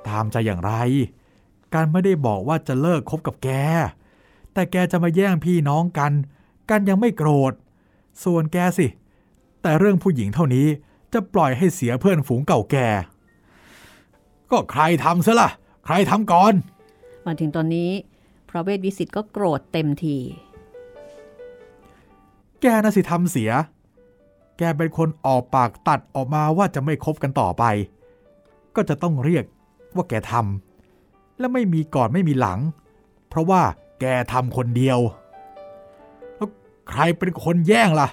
[0.08, 0.72] ตามใจอย่างไร
[1.74, 3.48] การไม่ได้บอกว่าจะเลิกคบกับแก
[4.52, 6.12] แต่แกจะมาแย่งพี่น้องกัน
[6.70, 7.52] กันยังไม่โกรธ
[8.24, 8.86] ส่วนแกสิ
[9.62, 10.66] แต่เรื่องผู้หญิงเท่านี้
[11.12, 12.76] จะปล่อยให้เสียเพื่อนฝูงเก่าแก
[14.50, 15.50] ก็ใครทำซะละ่ะ
[15.84, 16.54] ใครทำก่อน
[17.26, 17.90] มาถึงตอนนี้
[18.48, 20.16] พระเวทวิสิตก็โกรธเต็มที
[22.62, 23.50] แกน่ะสิทำเสีย
[24.58, 27.64] แกเป็นคนออกปากตัดออกมาว่าจะไม่คบกันต่อไป
[28.76, 29.44] ก็จะต้องเรียก
[29.94, 32.60] ว่าแกทำและไม่มีก่อนไม่มีหลัง
[33.28, 33.62] เพราะว่า
[34.00, 34.98] แกทำคนเดียว
[36.36, 36.50] แล้ว
[36.88, 38.08] ใครเป็นคนแย่งล่ะ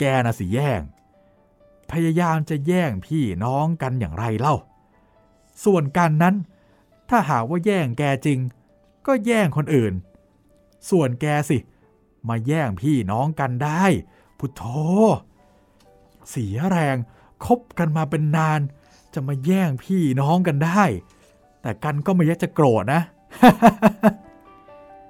[0.00, 0.80] แกน่ะสิแย่ง
[1.90, 4.54] พยายามจะแย่งพี่น้องกันอย่างไรเล่า
[5.64, 6.34] ส่วนการนั้น
[7.08, 8.38] ถ้าหากว่าแย่งแกจริง
[9.06, 9.92] ก็แย่งคนอื่น
[10.90, 11.56] ส่วนแกสิ
[12.28, 13.84] มาแย่งพี่น้องกันได้
[14.38, 14.62] พุทโธ
[16.30, 16.96] เสียแรง
[17.44, 18.60] คบกันมาเป็นนาน
[19.14, 20.82] จะมาแย่งพี่น้องกันได้
[21.62, 23.00] แต่กันก็ไม่ยากจะโกรธนะ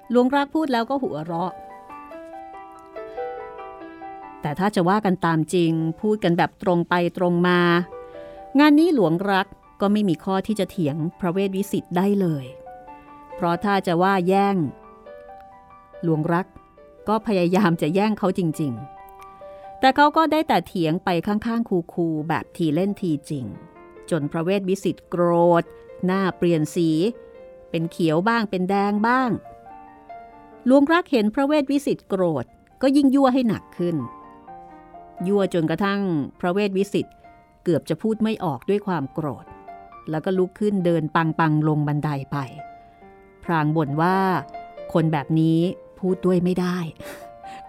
[0.09, 1.51] หลวงรักพูดแล้วก็หัวเราะ
[4.41, 5.71] แต่ถ้าจะว่ากันตามจริง
[6.01, 7.59] พูดกันแบบตรงไปตรงมา
[8.59, 9.47] งานนี้หลวงรัก
[9.81, 12.45] ก็ไม่มีข้อที่จะเถียงพระเวทวิสิตได้เลย
[13.35, 14.55] เพราะถ้าจะว่าแย่ง
[16.03, 16.45] หลวงรัก
[17.07, 18.73] ก็พยายามจะแย่งเขาจริง
[19.27, 23.45] ๆ แต่เขาก็ได้แต่เถียงไปข้างๆ คูๆแบบทีเล่นทีจริง
[24.09, 25.25] จนพระเวทวิสิตโกร
[25.61, 25.63] ธ
[26.05, 26.89] หน้าเปลี่ยนสี
[27.69, 29.29] เป็นเขียวบ้างเป็นแดงบ้าง
[30.65, 32.45] หลวงรักเห็นพระเวทวิสิตโกรธ
[32.81, 33.95] ก็ยิ่งยั่วให้หนักขึ้น
[35.27, 36.01] ยั่วจนกระทั่ง
[36.39, 37.07] พระเวทวิสิต
[37.63, 39.45] เกือบจะพูดไม่ออกด้วยความโกรธ
[40.09, 42.37] แล้วก็ลุกขึ้นเดินปังปังลงบันไดไป
[43.43, 44.17] พรางบ่นว่า
[44.93, 45.59] คนแบบนี้
[46.03, 46.77] พูดด้วยไม่ได้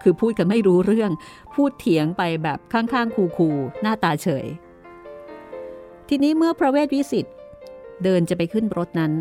[0.01, 1.11] คือพูดกันไม่รู้เรื่อง
[1.53, 4.45] พูดเถียงไปแบบข้างๆคูๆหน้าตาเฉย
[6.09, 7.25] ทีนี้เมื่อพระเวทวิสิต
[8.03, 9.11] เดินจะไปขึ้นรถนั้น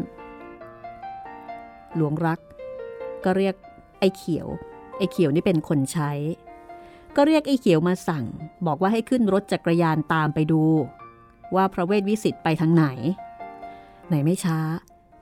[1.95, 2.39] หลวงรัก
[3.25, 3.55] ก็เรียก
[4.01, 4.47] ไอ้เขียว
[4.99, 6.11] ไอ้เขียวนี่เป็นคนใช้
[7.17, 8.25] ก็เรียกไอ้เขียวมาสั่ง
[8.67, 10.63] บอกว่าให้ขึ้นรถจักรยานตามไปดู
[11.55, 12.87] ว่าพระเวทวิสิตไปทางไหน
[14.09, 14.59] ไหนไม่ช้า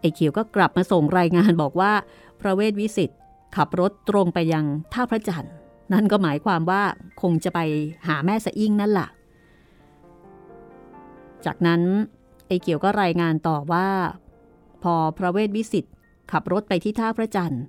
[0.01, 1.93] ไอ้เขียวก็กลับมาส่งรายงานบอกว่า
[2.41, 3.11] พระเวทวิสิต
[3.57, 5.55] ขับรถตรงไปยังท่าพระจันทร์
[5.93, 6.83] นั่นก็หมายความว่า
[7.23, 7.61] คงจะไป
[8.07, 9.09] หาแม่สะอิ่งนั่นแหละ
[11.45, 11.83] จากนั้น
[12.47, 13.89] ไอ้เขียวก็รายงานต่อว่า
[14.83, 15.85] พอพระเวทวิสิต
[16.33, 17.63] ขับรถไปที่ท่าพระจันทร์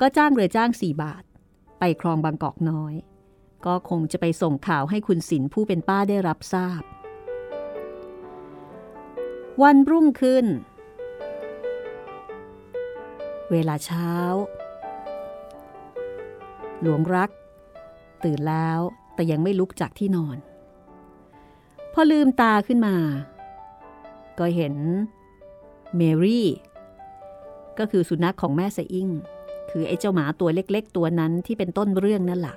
[0.00, 1.22] ก็จ้างเรือจ้างสี่บาท
[1.78, 2.94] ไปคลองบางกอกน้อย
[3.66, 6.82] ก็คงจะไปส่งข่าวให้คุณศิลผู้เป็นป้าได้รับทราบ
[9.62, 10.46] วันรุ่งขึ้น
[13.50, 14.10] เวลาเช้า
[16.80, 17.30] หลวงรัก
[18.24, 18.80] ตื่นแล้ว
[19.14, 20.36] แต่ยังไม่ลุกจากที่นอน
[21.92, 22.96] พอลืมตาขึ้นมา
[24.38, 24.74] ก็เห็น
[25.96, 26.48] เมรี่
[27.78, 29.08] ก็คือสุนัขของแม่สะอิ่ง
[29.70, 32.56] คือไอ้เจ้าหมาตัวเล็กๆ ตัวนั้นที่เป็นต้นเรื่องนั่นแหละ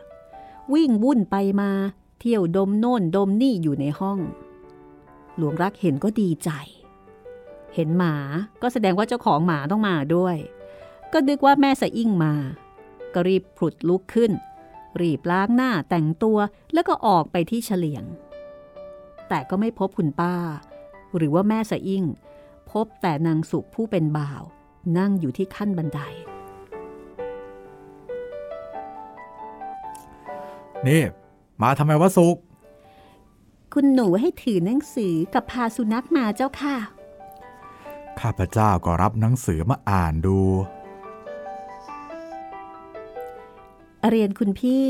[0.73, 1.71] วิ่งวุ่นไปมา
[2.19, 4.19] เที่ยวดมโน่นดมนี่อยู่ในห้อง
[5.37, 6.49] หลวงรักเห็นก็ดีใจ
[7.75, 8.15] เห็นหมา
[8.61, 10.37] ก็แสดงว่าเจ้าของหมาต้องมาด้วย
[11.13, 12.33] ก็ดึกว่าแม่สะอิ่งมา
[13.13, 14.31] ก็รีบผุดลุกขึ้น
[15.01, 16.37] รีบล้างหน้าแต่งตัว
[16.73, 18.03] แล้วก็ออกไปที่เฉลียง
[19.29, 20.35] แต่ก็ไม่พบคุณป้า
[21.15, 22.03] หรือว่าแม่สะอิ่ง
[22.71, 24.43] พบแต่นางสุขผู้เป็นบ่าว
[24.97, 25.99] นั่งอยู่ที่ขั้นบันได
[30.87, 31.03] นี่
[31.61, 32.37] มาทำไมวะสุก
[33.73, 36.75] คุณหนูให้ถือหนังสือกับพาสุนัขมาเจ้าค่ะ
[38.19, 40.39] ข้าพเจ้าก็รับหนังสือมาอ่านดู
[44.07, 44.87] เรียนคุณพี่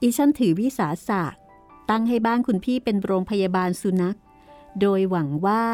[0.00, 1.22] อีฉันถือวิสาสะ
[1.90, 4.18] ตั้งให้บ้านคุณพี่เป็นโรงพยาบาลสุนัข
[4.80, 5.64] โดยหวังว่า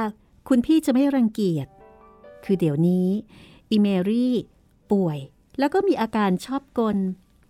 [0.49, 1.69] คุณพี่จะไม่รังเกียจ
[2.45, 3.09] คือเดี๋ยวนี้
[3.71, 4.35] อิเมรี่
[4.93, 5.19] ป่วย
[5.59, 6.97] แล้วก็มีอาการชอบกล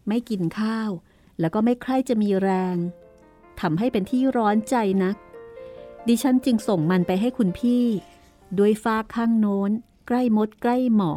[0.08, 0.90] ไม่กินข้าว
[1.40, 2.76] แล้วก็ไม่ใคร่จะมีแรง
[3.60, 5.16] ทำให้เป็นที่ร้อนใจนัก
[6.08, 7.84] ดิฉันจึงส่งมันไปให้คุณพี่
[8.58, 9.70] ด้วยฟ้าข้างโน้น
[10.06, 11.14] ใกล้มดใกล้หมอ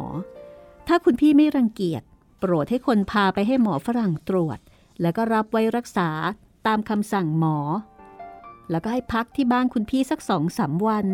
[0.86, 2.02] ถ้าคุณพี่ไม่รังเกียจ
[2.42, 4.58] ปรดให้คนพาไปให้หมอฝรั่งตรวจ
[5.00, 6.08] แล้วก็รับไว้รักษา
[6.66, 7.56] ตามคำสั่งหมอ
[8.70, 11.06] แล้วก็ให้พักที่บ้านคุณพี่สักสองสาวัน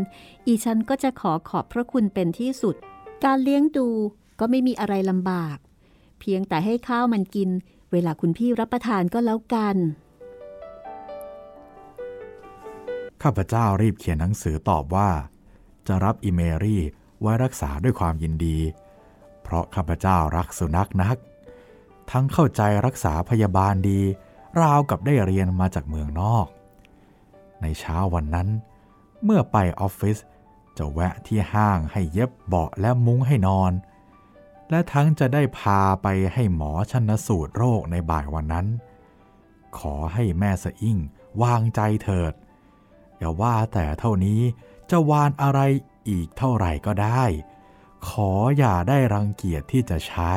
[0.47, 2.75] อีฉันก็จะขอขอบพระคุณเป็นที่สุด
[3.25, 3.89] การเลี้ยงดู
[4.41, 5.57] ก็ไม่มีอะไรลำบาก
[6.21, 7.51] เพียงแต่ให้ข้าวมันกิน
[7.93, 9.77] เวลาคุณพี่รับประทานก็แล้วกัน
[13.23, 15.11] ข้าพเจ้ารีบเขียนหนังสือตอบว่า
[15.87, 16.83] จะรับอิเมรี่
[17.21, 18.59] ไว้รักษาด้วยความยินดี
[19.49, 21.17] เพราะข้าพเจ้ารักสุนัขนัก
[22.11, 24.01] ทั้งเข้าใจรักษาพยาบาลดี
[24.61, 26.47] ราวกับได้เรียนมาจากเมืองนอก
[27.63, 28.49] ในเช้าวันนั้น
[29.25, 30.19] เมื่อไปออฟฟิศ
[30.79, 33.73] จะแวะที่ห้างให้เย็บเบาะและมุ้งให้นอน
[34.71, 38.67] และทั้งจะได้พาไปให้หมอชันสูตรโรคในบ่ายวันนั้น
[39.79, 40.99] ขอให้แม่สะอิ่ง
[41.43, 42.33] วางใจเถิด
[43.19, 44.41] อย่าว่าแต่เท่านี้
[44.91, 45.61] จะวานอะไร
[46.09, 47.25] อีกเท่าไหร่ก็ได้
[48.07, 50.35] ขออย่าได้รังเกียจที่จะใช้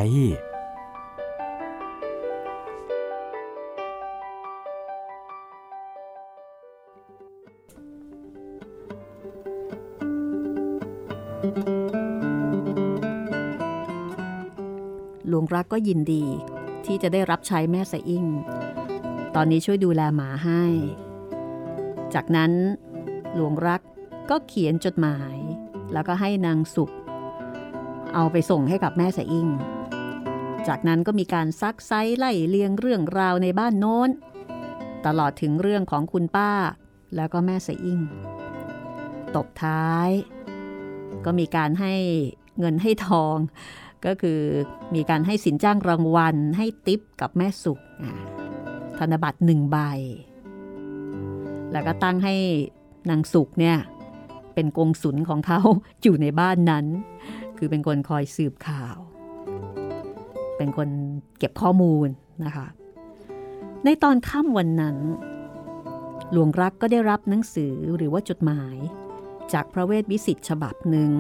[15.27, 16.25] หลวงรักก็ยินดี
[16.85, 18.25] ที่จะได้รับใช้แม่สะอิ่ง
[19.35, 20.63] ตอนนี้ช่วยดูแลหมาให้
[22.13, 22.51] จากนั้น
[23.35, 23.81] หลวงรัก
[24.29, 25.37] ก็เขียนจดหมาย
[25.93, 26.93] แล้วก็ให้นางสุข
[28.15, 29.47] เอาไปส่งให้กับแม่สะอิ่ง
[30.67, 34.09] จากนั้นก็มีการซักไซไล่เลียงเรื่องราวในบ้านโน้น
[35.05, 36.51] ตลอดถึงเรื่องของคุณป้า
[37.15, 38.01] แล้วก็แม่สะอิ่ง
[39.35, 40.09] ตบท้าย
[41.25, 41.93] ก็มีการให้
[42.59, 43.35] เงินให้ทอง
[44.05, 44.39] ก็คือ
[44.95, 47.81] มีการให้สินจ้างรางวัล ให้ติปกับแม่สุข
[48.97, 49.77] ธนบัตรหนึ่งใบ
[51.71, 52.35] แล้วก็ตั้งให้
[53.09, 53.77] นางสุขเนี่ย
[54.53, 55.59] เป็นกงสุนของเขา
[56.03, 56.85] อยู่ในบ้านนั้น
[57.63, 58.97] คือเป็นคนคอยสืบข่าว
[60.57, 60.89] เป็นคน
[61.39, 62.07] เก็บข้อมูล
[62.45, 62.67] นะคะ
[63.83, 64.97] ในตอนค่ำวันนั้น
[66.31, 68.75] หลวงรักก็ได้รับหนังสือหรือว่าจดหมาย
[69.53, 71.11] จากพระเวทวิสิตฉบับหนึ่ง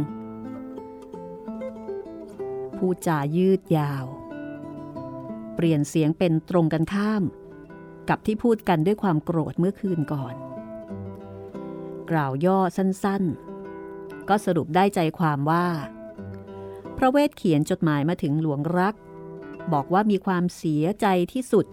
[2.77, 4.05] พูดจายืดยาว
[5.55, 7.23] เปลี่ยนเสียงเป็นตรงกันข้าม
[8.09, 10.35] กับที่พูดกันด้วยความโกรธเมื่อคืนก่อน
[12.11, 15.67] กล่าวย่อสั้นๆ ก็สรุปได้ใจความว่า
[17.03, 18.95] ระเวทเขียนจดหมายมาถึงหลวงรัก
[19.73, 21.65] บอกว่ามีความเสียใจที่สุด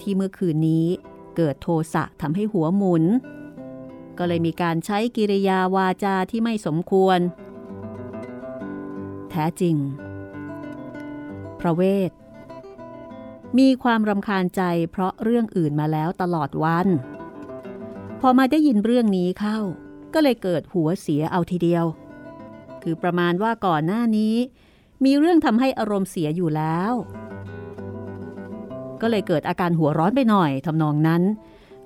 [0.00, 0.86] ที่เมื่อคืนนี้
[1.36, 3.04] เกิดโทสะทำให้หัวหมุน
[4.18, 7.18] ก็เลยมีการใช้กิริยาวาจาที่ไม่สมควร
[9.30, 9.76] แท้จริง
[11.60, 12.10] พระเวท
[13.58, 16.86] มีความรำคาญใจเพราะเรื่องอื่นมาแล้วตลอดวัน
[18.20, 19.58] พอมาได้ยินเรื่องนี้เข้า
[20.14, 21.84] ก็เลยเกิดหัวเสียเอาทีเดียว
[22.88, 24.34] คือประมาณว่าก่อนหน้านี้
[25.04, 26.92] มีเรื่องทำให้อารมณ์เสียอยู่แล้ว
[29.00, 31.22] ก็เลยเกิดอาการหัวร้อนไปหน่อยทำนองนั้น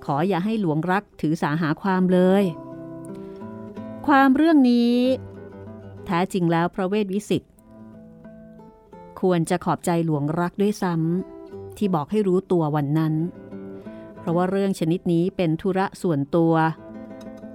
[0.05, 2.45] ขออย่าให้หลวงรักถือสาหาความเลย
[4.07, 4.95] ความเรื่องนี้
[6.07, 7.43] แท้จริงแล้วพระเวทวิสิต
[9.21, 13.15] ควรจะขอบใจหลวงรักด้วยซ้ำที่บอกให้รู้ตัววันนั้น
[14.19, 16.55] เพราะว่าเรื่องชนิดนี้เป็นธุระส่วนตัว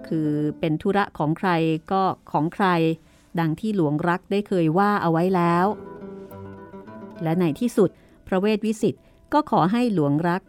[0.07, 0.29] คือ
[0.59, 1.49] เป็นธุระของใคร
[1.91, 2.67] ก็ของใคร
[3.39, 5.65] ดังที่หลวงรักได้เคยว่าเอาไว้แล้ว
[7.23, 7.89] และในที่สุด
[8.27, 8.95] พระเวทวิสิต
[9.33, 10.41] ก็ขอให้หลวงรัก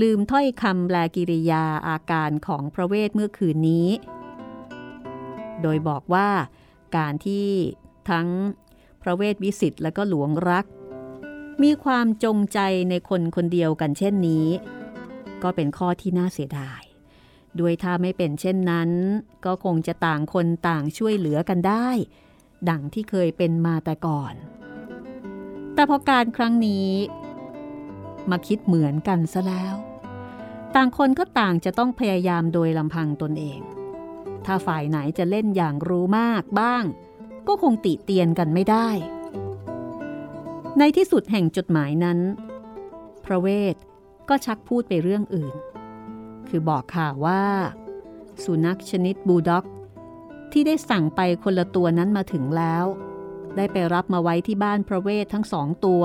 [0.00, 3.88] ลืมถ้อยคำแปลกิริยาอาการของพระเวทเมื่อคืนนี้
[5.62, 6.28] โดยบอกว่า
[6.96, 7.46] การที่
[8.10, 8.28] ทั้ง
[9.02, 10.64] พระเวทวิสิตและก็หลวงรัก
[11.62, 12.58] มีความจงใจ
[12.90, 14.46] ในคนคนเดียวกันเช่นนี้
[15.42, 16.82] ก็เป็นข้อที่น่าเสียดาย
[17.60, 18.90] ด้วยถ้าไม่เป็นเช่นนั้น
[19.44, 21.88] ก็คงจะต่างคนต่างช่วยเหลือกันได้
[22.70, 24.34] ดังที่เคยเป็นมาแต่ก่อน
[25.74, 26.90] แต่พอการครั้งนี้
[28.30, 29.74] มาคิดเหมือนกันซะแล้ว
[30.74, 33.60] ต่างคนก็ต่างจะต้องพยายามโดยลำพังตนเอง
[34.44, 36.84] ถ้าฝ่ายไหนจะเล่นอย่างรู้มากบ้าง
[37.48, 38.88] ก็คงติเตียนกันไม่ได้
[40.78, 42.18] ในที่สุดแห่งจดหมายนั้น
[43.24, 43.76] พระเวท
[44.28, 45.54] ก็ชักพูดไปเรื่องอื่น
[46.48, 47.42] คือบอกข่าวว่า
[48.44, 49.64] สุนัขชนิดบูลด็อก
[50.52, 52.84] ที่ได้สั่งไปคนละตัวนั้นมาถึงแล้ว
[53.56, 56.02] ได้ไปรับมาไว้ที่บ้านพระเวททั้งสองตัว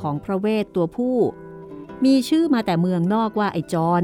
[0.00, 1.16] ของพระเวทตัวผู้
[2.04, 4.02] มีชื่อมาแต่เมืองนอกว่าไอจอน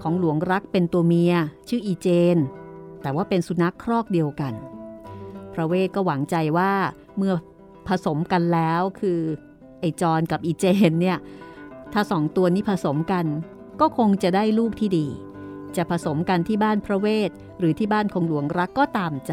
[0.00, 1.34] ของหลวงรักเป็นตัวเมีย
[1.68, 2.36] ชื่ออีเจน
[3.02, 4.54] แต่ว่าเป็นสุนัขครอกเดียวกัน
[5.52, 6.72] พระเวทก็หวังใจว่า
[7.16, 7.34] เมื่อ
[7.88, 9.20] ผสมกันแล้วคือ
[9.80, 11.18] ไอจอนกับอีเจนเนี่ย
[11.92, 13.26] ถ้าสองตัวนี้ผสมกัน
[13.80, 15.06] ก็คงจะได้ลูกที่ดี
[15.76, 17.30] จะผสมกันที่บ้านพระเวท
[17.62, 19.32] หรือที่บ้านของหลวงรักก็ตามใจ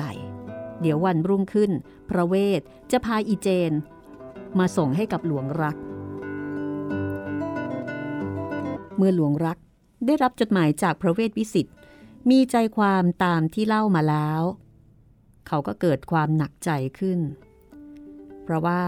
[0.82, 1.72] เดี๋ยววันรุ่งขึ้น
[2.10, 2.62] พระเวท
[2.92, 3.72] จะพาอีเจน
[4.60, 5.76] มาส่งให้กับหลวงรัก
[8.98, 9.58] เมื่อหลวงรัก
[10.06, 11.68] ได้รับจดหมายจากพระเวทวิสิต
[12.30, 14.42] มีใจความตามที่เล่ามาแล้ว
[15.48, 17.20] เขาก็เกิดความหนักใจขึ้น
[18.44, 18.82] เพราะว่า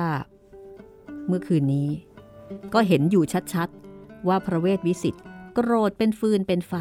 [1.28, 1.90] เมื่อคืนนี้
[2.74, 3.24] ก็เห็นอยู่
[3.54, 5.16] ชัดๆ ว่าพระเวทวิสิต
[5.54, 6.74] โกรธเป็นฟืนเป็นไฟ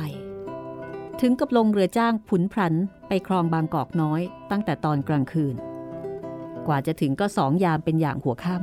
[1.21, 2.75] ถึงกับลงเรือจ้างผุนพรัน
[3.09, 5.55] ไปคลองบางกอกน้อยตั้งแต่ตอนกลางคืน
[6.67, 8.57] กว่าจะถึงก็สองยามเป็นอย่างหัวค่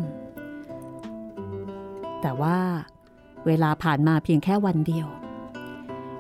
[1.28, 2.60] ำแต่ว่า
[3.46, 5.08] เวลาผ่านมาเพียงแค่วันเดียว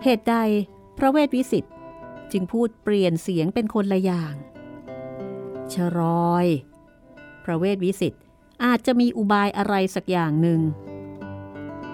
[0.03, 0.35] เหตุใด
[0.97, 1.65] พระเวทวิสิต
[2.31, 4.33] จึงพูดเปลี่ยนเสียงเป็นคนละอย่าง
[5.73, 5.99] ชร
[6.31, 6.45] อย
[7.45, 8.13] พระเวทวิสิต
[8.63, 10.61] อาจจะมีอุบายอะไรสักอย่างหนึ่ง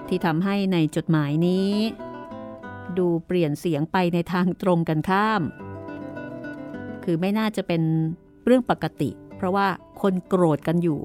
[0.08, 1.70] ที่ทำให้ในจดหมายนี้
[2.98, 5.42] ดูเปลี่ยนเสียงไปในทางตรงกันข้าม
[7.04, 7.82] คือไม่น่าจะเป็น
[8.44, 9.66] เรื่องปกติ เพราะว่า
[10.00, 10.98] คนโกรธกันอยู่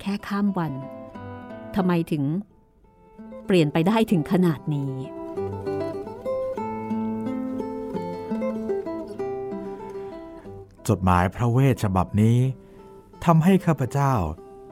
[0.00, 0.72] แค่ข้ามวัน
[1.76, 2.24] ทำไมถึง
[3.46, 4.92] เปลี่ยนไปได้ถึงขนาดนี้
[10.88, 12.38] จดหมายพระเวทฉบับนี้
[13.24, 14.12] ทำให้ข้าพเจ้า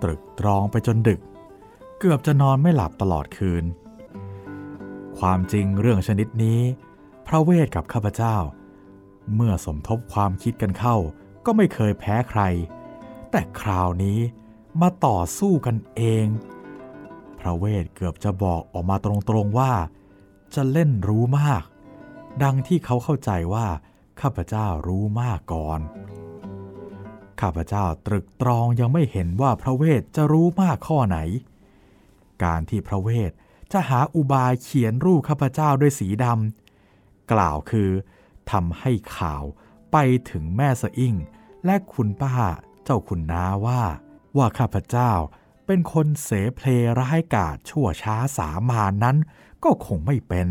[0.02, 1.20] ตรึกตรองไปจนดึก
[1.98, 3.64] เกือบจะนอนไม่หลับตลอดคืน
[5.26, 6.60] ความจริงเรื่องชนิดนี้
[7.26, 8.36] พระเวทกับข้าพเจ้า
[9.34, 10.96] เมื่อสมทบความคิดกันเข้า
[11.44, 12.42] ก็ไม่เคยแพ้ใคร
[13.30, 14.18] แต่คราวนี้
[14.80, 16.26] มาต่อสู้กันเอง
[17.38, 19.72] พระเวทเกือบจะบอกออกมาตรงๆว่า
[20.54, 21.62] จะเล่นรู้มาก
[22.42, 23.66] ดังที่เขาเข้าใจว่า
[24.20, 25.80] ข้าพเจ้ารู้มากก่อน
[27.40, 31.18] ข้าพเจ้าตรึกตรองยังไม่เห็นว่าพระเวทจะรู้มากข้อไหน
[32.44, 33.32] การที่พระเวท
[33.72, 37.90] จะหาอุบายเขียนรูปข้าพเจ้าด้วยสีดำกล่าวคือ
[38.50, 39.42] ทำให้ข่าว
[39.92, 39.96] ไป
[40.30, 41.14] ถึงแม่สะอิ่ง
[41.64, 42.34] และคุณป้า
[42.84, 43.82] เจ้าคุณน้าว่า
[44.36, 45.12] ว่าข้าพเจ้า
[45.66, 46.66] เป็นคนเสเพล
[47.00, 49.16] ร้ายกาจชั่วช้าสามานนั้น
[49.64, 50.48] ก็คงไม่เป็น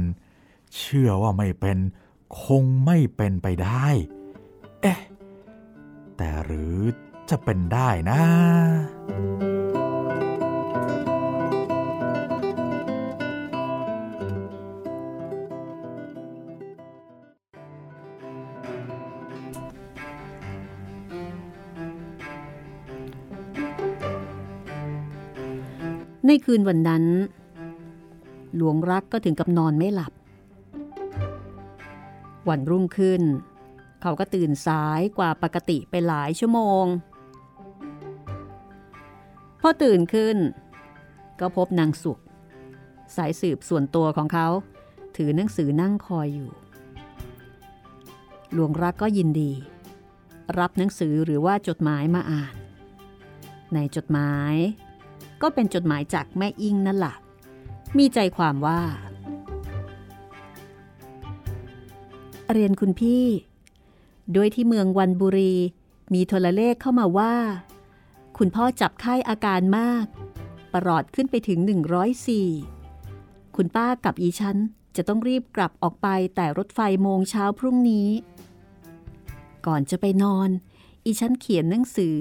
[0.76, 1.78] เชื่อว่าไม่เป็น
[2.44, 3.88] คงไม่เป็นไปได้
[4.82, 5.00] เอ๊ะ
[6.18, 6.78] แต่หรือ
[7.30, 8.22] จะเป็นได้นะ
[26.26, 27.06] ในคืนวันนั้น
[28.56, 30.14] หลวงรักก็ถึงกับนอนไม่หลับ
[32.50, 33.22] วันรุ่งขึ้น
[34.02, 36.86] เขาก็ตื่นสายกว่าปกติไปหลายชั่วโมง
[39.62, 40.38] พอตื่นขึ้น
[41.40, 42.20] ก็พบนางสุข
[43.16, 44.48] สายสืบส่วนตัวของเขา
[45.18, 46.52] ถือหนังสือนั่งคอยอยู่
[48.54, 49.52] หลวงรักก็ยินดี
[50.60, 52.56] รับหนังสือหรือว่าจดหมายมาอ่าน
[53.74, 54.56] ในจดหมาย
[55.42, 57.16] ก็เป็นจดหมายจากแม่อิงนั่นหละ
[57.98, 58.82] มีใจความว่า
[62.52, 63.26] เรียนคุณพี่
[64.34, 65.54] โดยที่เมืองวันบุรี
[66.14, 67.36] มีโทรเลขเข้ามาว่า
[68.38, 70.06] คุณพ่อจับไข้อาการมาก
[70.74, 71.60] ประหลอดขึ้นไปถึง
[72.78, 74.58] 104 คุณป้ากับอีฉัน
[74.96, 78.10] จะต้องรีบกลับออกไปแต่รถไฟโมงเช้าพรุ่งนี้
[79.66, 80.50] ก่อนจะไปนอน
[81.06, 82.18] อีฉันเขียนหนังสือ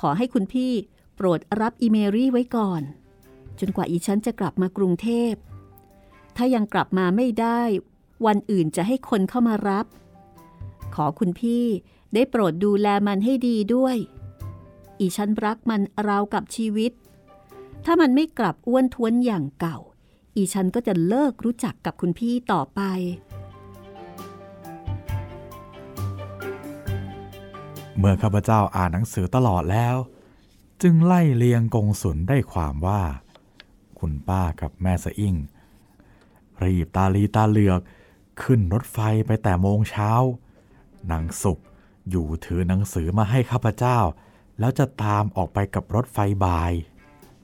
[0.00, 0.72] ขอให้คุณพี่
[1.20, 2.82] โปรดรับอีเมรี่ไว้ก่อน
[3.60, 5.32] จนกว่าอีฉันจะกลับมากรุงเทพ
[6.36, 7.60] ถ้ายังกลับมาไม่ได้
[8.26, 9.86] วันอื่นจะให้คนเข้ามารับ
[10.94, 11.64] ขอคุณพี่
[12.14, 13.96] ได้โปรดดูแลมันให้ดีด้วย
[14.98, 16.92] อีฉันรักมันราวกับชีวิต
[17.84, 19.78] ถ้ามันไม่กลับอ้วนท้วนอย่างเก่า
[20.36, 22.80] อีฉันก็จะเลิกรู้จักกับคุณพี่ต่อไป
[27.98, 29.96] เมื่อข้าพเจ้าอ่านหนังสือตลอดแล้ว
[30.82, 33.02] จึงไล่เลียงกงสุนได้ความว่า
[33.98, 35.36] คุณป้ากับแม่สะอิ่ง
[36.62, 37.80] รีบตาลีตาเหลือก
[38.42, 40.10] ขึ้นรถไฟไปแต่โมงเช้า
[41.10, 41.58] นางสุข
[42.10, 43.98] อยู่ถือหนังสือมาให้ข้าพเจ้า
[44.58, 46.72] แล้วจะตามออกไปกับรถไฟบ่าย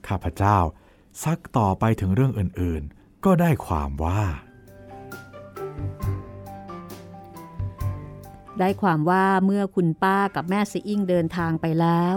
[0.09, 0.57] ข้าพเจ้า
[1.25, 4.23] ซักต่อไปถึงเรื่องอื่นๆ ก็ได้ความว่า
[8.59, 12.17] ได้ความว่าเมื่อคุณป้ากับแม่ซีอิงเดินทางไปแล้ว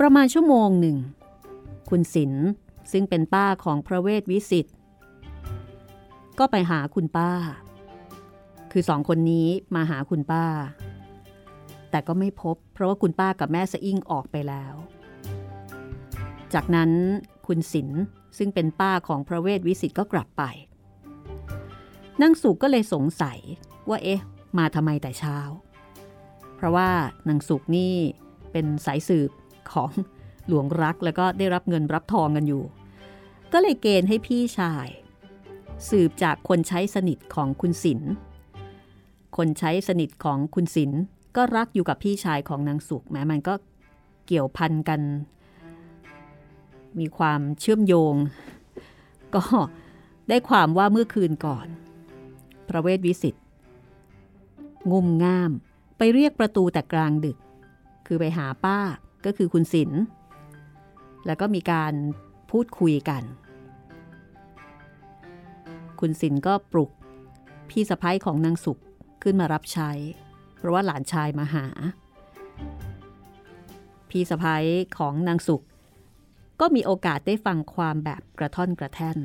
[0.00, 0.96] ประมาณชั่วโมงหนึ่ง
[1.90, 2.32] คุณศิล
[2.92, 4.66] ซึ่งเป็นป้าของพระเวทวิสิต
[6.38, 7.30] ก็ไปหาคุณป้า
[8.72, 10.44] คือสองคนนี้มาหาคุณป้า
[11.90, 14.74] แต่ก็ไม่พบ เพราะว่าคุณป้ากับแม่สะอิ่งออกไปแล้ว
[16.54, 16.90] จากนั้น
[17.46, 17.88] คุณศิล
[18.38, 20.42] ซึ่งเป็นป้าของพระเวทวิสิตก็กลับไป
[22.20, 23.38] นางสุกก็เลยสงสัย
[23.88, 24.20] ว่าเอ๊ะ
[24.58, 25.38] มาทำไมแต่เช้า
[26.56, 26.90] เพราะว่า
[27.28, 27.94] นางสุกนี่
[28.52, 29.30] เป็นสายสืบ
[29.72, 29.90] ของ
[30.48, 32.62] หลวงรักแล้วก็ได้รับเงินรับทองกันอยู่
[33.52, 34.88] ก็เลยเกณฑ์ให้พี่ชาย
[35.88, 38.00] สืบจากคนใช้สนิทของคุณศิล
[39.36, 40.90] คนใช้สนิทของคุณศิล
[41.36, 43.54] ก็รักอยู่กับพี่ชายของนางสุกแม้มันก็
[44.26, 45.00] เกี่ยวพันกัน
[46.98, 48.14] มีความเชื่อมโยง
[49.34, 49.42] ก็
[50.28, 51.66] ได้ความว่าเมื่อคืนก่อน
[52.68, 53.34] พระเวทวิสิต
[54.90, 55.52] งุมง่าม
[55.98, 57.38] ไปเรียกประตูแต่กลางดึก
[58.06, 58.78] คือไปหาป้า
[59.24, 59.90] ก็คือคุณศิล
[61.26, 61.94] แล้วก็มีการ
[62.50, 63.22] พูดคุยกัน
[66.00, 66.90] คุณศิลก็ปลุก
[67.70, 68.80] พี่สะพ้ยของนางสุข
[69.22, 69.90] ขึ้นมารับใช้
[70.56, 71.66] เพราะว่าหลานชายมาหา
[74.10, 74.64] พี่สะพ้ย
[74.98, 75.64] ของนางสุข
[76.60, 79.18] ก็มีโอกาสได้ฟังความแบบกระท่อนกระแท่น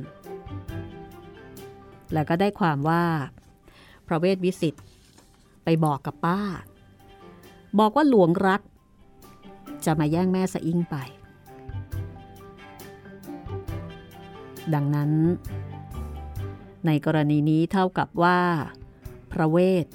[2.13, 3.03] แล้วก็ได้ความว่า
[4.07, 4.75] พระเวทวิสิต
[5.63, 6.39] ไปบอกกับป้า
[7.79, 8.61] บอกว่าหลวงรัก
[9.85, 10.95] จะมาแย่งแม่สะอิ่งไป
[14.73, 15.11] ดังนั้น
[16.85, 18.39] ในกรณีนี้เท่ากับว่า
[19.31, 19.85] พระเวท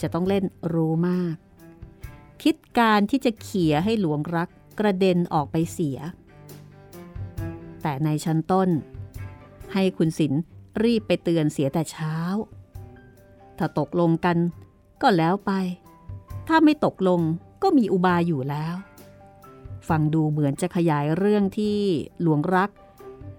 [0.00, 1.34] จะต้องเล่นรู้มาก
[2.42, 4.48] คิดการที่จะเขี่ยให้หลวงรัก
[4.78, 5.98] กระเด็นออกไปเสีย
[7.82, 8.68] แต่ในชั้นต้น
[9.72, 10.32] ให้คุณศิล
[10.82, 12.16] รีบไปเตือนเสียแต่เช้า
[13.58, 14.36] ถ้าตกลงกัน
[15.02, 15.52] ก็แล้วไป
[16.48, 17.20] ถ้าไม่ตกลง
[17.62, 18.74] ก็มีอุบายอยู่แล้ว
[19.88, 21.78] ฟังดูเหมือนจะขยายเรื่องที่
[22.22, 22.70] หลวงรัก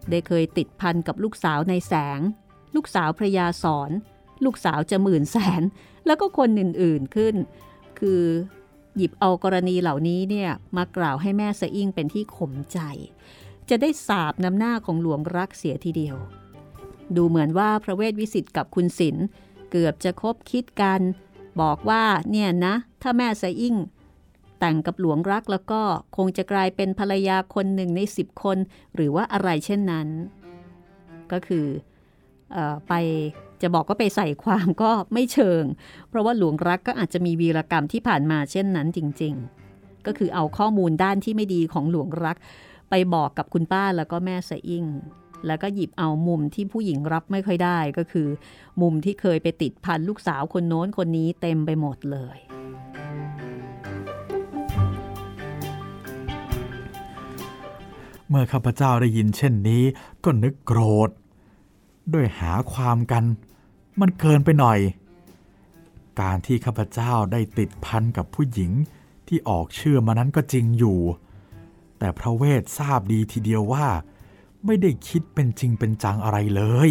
[0.10, 2.20] ได้เคยติดพันกับลูกสาวในแสง
[2.76, 3.92] ลูกสาวพระยาสอน
[4.46, 5.62] ลูกสาวจะหมื่นแสน
[6.06, 7.36] แล้วก็คนอื่นๆขึ้น
[8.00, 8.24] คือ
[8.98, 12.80] หยิบเอากรณีเหล่านี้เนี่ยมากล่าวให้แม่สะอิ่งเป็นที่ขมใจ
[13.70, 16.18] จะได้สาบน้ำหน้าของหลวงรักเสียทีเดียว
[17.16, 19.16] ดูเหมือนว่าพระเวทวิสิตกับคุณศิล
[19.72, 21.02] เกือบจะคบคิดกัน
[21.62, 23.76] บอกว่าเนี่ยนะ ถ้าแม่สะอิ่ง
[24.60, 25.82] แต่งกับหลวงรักแล้วก็
[26.18, 28.58] คงจะกลายเป็นภรรยาคนหนึ่งในสิบคน
[28.96, 30.08] หรือว่าอะไรเช่นนั้น
[31.32, 31.66] ก็คือ
[32.56, 32.94] อไป
[33.62, 35.64] จะบอกว่าไปใส่ความก็ไม่เชิง
[36.10, 39.34] เพราะว่าหลวงรักก็อาจจะมีวีรกรรมที่ผ่านมาเช่นนั้นจริง
[39.70, 42.38] ๆ ก็คือเอาข้อมูลด้านที่ไม่ดีของหลวงรัก
[42.90, 44.86] ไปบอกกับคุณป้าแล้วก็แม่สะอิ่ง
[45.48, 48.28] แล้วก็หยิบเอามุมที่ผู้หญิงรับไม่ค่อยได้ก็คือ
[48.82, 52.38] มุมที่เคยไปติดพันลูกสาวคนโน้นคนนี้เต็มไปหมดเลย
[58.30, 59.84] เมื่อข้าพเจ้าได้ยินเช่นนี้
[60.24, 61.10] ก็นึกโกรธ
[62.14, 63.24] ด้วยหาความกัน
[64.00, 64.80] มันเกินไปหน่อย
[66.22, 68.72] การที่ข้าพเจ้าได้ติดพันกับผู้หญิง
[69.28, 71.00] ที่ออกเชื่อมานั้นก็จริงอยู่
[72.00, 73.88] แต่พระเวททราบดีทีเดียวว่า
[74.66, 76.90] ไม่ได้คิดเป็นจริงเป็นจังอะไรเลย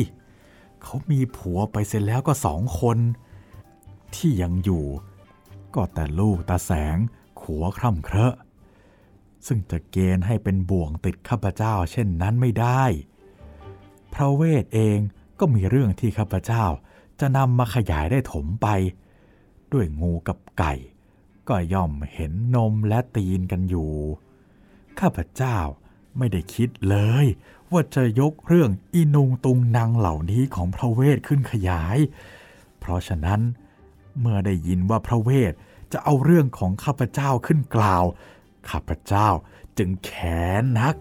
[0.82, 2.99] เขามีผัวไปเสร็จแล้วก็สองคน
[4.14, 4.84] ที่ยังอยู่
[5.74, 6.97] ก็แต่ลูกตาแสง
[7.41, 8.34] ขัวคร่ำเคราะ
[9.47, 12.83] ซึ่งจะเกณฑ์ให้เป็นบ่วงติดข้าพเจ้าเช่นนั้นไม่ได้
[14.15, 14.99] พระเวทเอง
[15.39, 16.65] ก็มีเรื่องที่ข้าพเจ้า
[17.21, 18.69] จะนำมาขยายได้ถมไป
[19.73, 20.75] ด้วยงูกับไก่
[21.49, 23.93] ก็ย่อมเห็นนมและตีนกันอยู่
[25.01, 25.59] ข้าพเจ้า
[26.19, 27.27] ไม่ได้คิดเลย
[27.73, 31.99] ว่าจะยกเรื่องอีนุงตุงนางเหล่านี้ของพระเวทขึ้นขยาย
[32.79, 33.41] เพราะฉะนั้น
[34.21, 35.53] เมื่อได้ยินว่าพระเวท
[35.93, 38.05] จะเอาเรื่องของข้าพเจ้าขึ้นกล่าว
[38.71, 39.29] ข้าพเจ้า
[39.79, 40.11] จึงแข
[40.61, 40.97] นนัก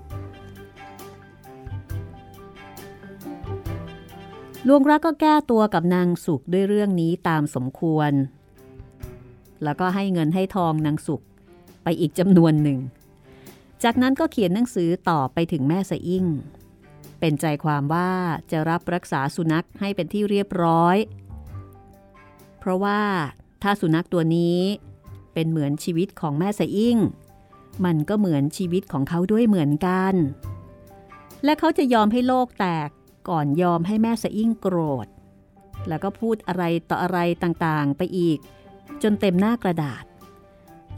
[4.68, 8.12] ลวงรักก็แก้ตัวกับนางสุขด้วยเรื่องนี้ตามสมควร
[9.64, 11.22] แล้วก็ให้เงินให้ทองนางสุข
[11.84, 12.80] ไปอีกจำนวนหนึ่ง
[13.84, 16.26] จากนั้นก็เขียนหนังสือต่อไปถึงแม่สะอิ่ง
[17.20, 18.12] เป็นใจความว่า
[18.52, 20.98] จะรับรักษาสุนัขให้เป็นที่เรียบร้อย
[22.60, 23.02] เพราะว่า
[23.64, 24.60] ถ้าสุนัขตัวนี้
[25.34, 26.98] เป็นเหมือนชีวิตของแม่สะอิ่ง
[27.86, 30.14] มันก็เหมือนชีวิตของเขาด้วยเหมือนกัน
[31.44, 32.90] และเขาจะยอมให้โลกแตก
[33.30, 35.08] ก่อนยอมให้แม่สะอิ่งโกรธ
[35.88, 38.38] แล้วก็พูดอะไรต่ออะไรต่างๆ ไปอีก
[39.04, 40.06] จนเต็มหน้ากระดาษ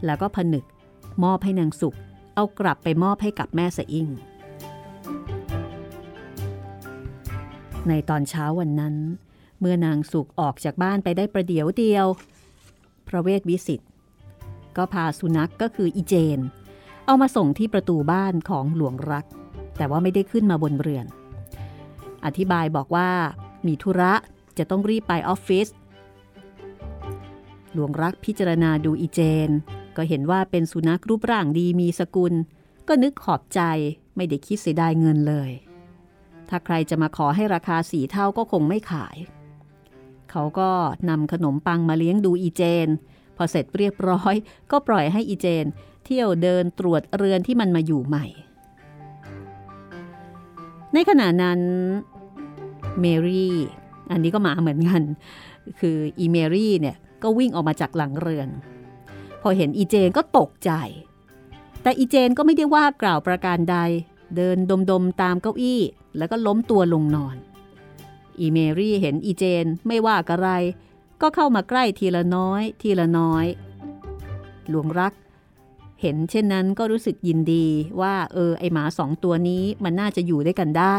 [0.04, 0.64] แล้วก็ผนึก
[1.24, 1.96] มอบให้นางสุข
[2.34, 4.08] เอากลับไปมอบให้กับแม่สะอิ่ง
[7.88, 8.94] ในตอนเช้าวันนั้น
[9.60, 12.06] เมื่อนางสุกออกจากบ้านไปได้ประเดี๋ยวเดียว
[13.08, 13.80] พระเวทวิสิต
[14.76, 16.38] ก็พาสุนัขกก็คืออีเจน
[17.10, 19.24] เอามาส่งที่ประตูบ้านของหลวงรัก
[19.76, 21.06] แต่ว่าไม่ได้ขึ้นมาบนเรือน
[22.24, 23.10] อธิบายบอกว่า
[23.66, 24.12] มีธุระ
[24.58, 25.68] จะต้องรีบไปออฟฟิศ
[27.72, 29.50] หลวงรักพิจารณาดูอีเจน
[29.96, 32.34] ก็เห็นว่าเป็นสุนัขรูปร่างดีมีสกุล
[32.88, 33.60] ก็นึกขอบใจ
[34.16, 35.50] ไม่ได้คิดเสียดายเงินเลย
[36.48, 39.16] ถ้าใครจะมาขอให้ราคาสีเท่าก็คงไม่ขาย
[40.30, 40.70] เขาก็
[41.08, 42.88] นำขนมปังมาเลี้ยงดูอีเจน
[43.36, 44.34] พอเสร็จเรียบร้อย
[44.70, 45.66] ก็ปล่อยให้อีเจน
[46.08, 48.26] เที่ยวเดินตรวจเรือนที่มันมาอยู่ใหม่
[50.94, 51.60] ในขณะนั้น
[53.00, 53.56] เมรี่
[54.10, 55.02] อันนี้ก็มาเหมือนกัน
[55.80, 58.48] คืออีเมรี่เนี่ยก็วิ่งออกมาจากหลังเรือน
[59.42, 60.70] พอเห็นอีเจนก็ตกใจ
[61.82, 63.76] แต่อีเจนก็ไม่ได้ว่ากล่าวประการใด
[64.36, 64.56] เดิน
[64.90, 65.82] ดมๆตามเก้าอี้
[66.16, 67.36] แล้วก็ล้มตัวลงนอน
[68.40, 70.48] อีเมรี่เห็นอีเจนไม่ว่าอะไร
[71.22, 73.46] ก็เข้ามาใกล้ทีละน้อย ทีละน้อย
[74.68, 75.12] หลวงรัก
[76.00, 77.66] เห็นเช่นนั้นก็รู้สึกยินดี
[78.00, 80.96] ว่าเออไอหมาสองตัวนี้มันน่าจะอยู่ด้วยกันได้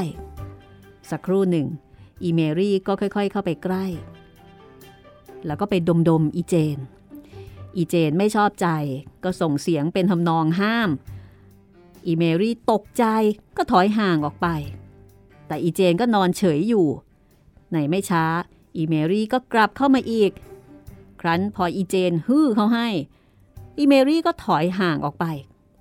[1.09, 1.67] สักครู่หนึ่ง
[2.23, 3.85] อีเมรี่ก็ค่อยๆ เข้าไปใกล้
[5.45, 5.73] แล้วก็ไป
[6.09, 6.77] ดมๆอีเจน
[7.77, 8.67] อีเจนไม่ชอบใจ
[9.23, 10.89] ก็ส่งเสียงเป็นทำนองห้าม
[12.05, 13.05] อีเมรี่ตกใจ
[13.57, 14.47] ก็ถอยห่างออกไป
[15.47, 16.87] แต่อีเจนก็นอนเฉยอยู่
[17.73, 18.25] ในไม่ช้า
[18.77, 20.31] อีเมรี่ก็กลับเข้ามาอีก
[21.21, 22.89] ครั้นพออีเจนฮื้อเขาให้
[23.81, 25.25] อีเมรี่ก็ถอยห่างออกไป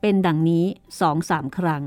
[0.01, 0.65] เป็นดังนี้
[1.01, 1.85] สองสามครั้ง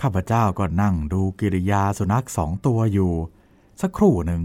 [0.00, 3.12] ข้าพเจ้าก็นั่งดูกิริยาสุนัขสองตัวอยู่
[3.80, 4.42] สักครู่หนึ่ง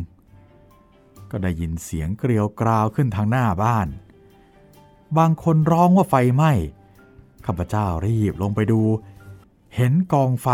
[1.32, 3.88] ก็ได้ยินเสียงเกลียวกราวขึ้นทางหน้าบ้าน
[5.18, 6.52] บางคนร้องว่าไฟไหม้
[7.46, 8.82] ข้าพเจ้ารีบลงไปดู
[9.76, 10.48] เห็นกองไฟ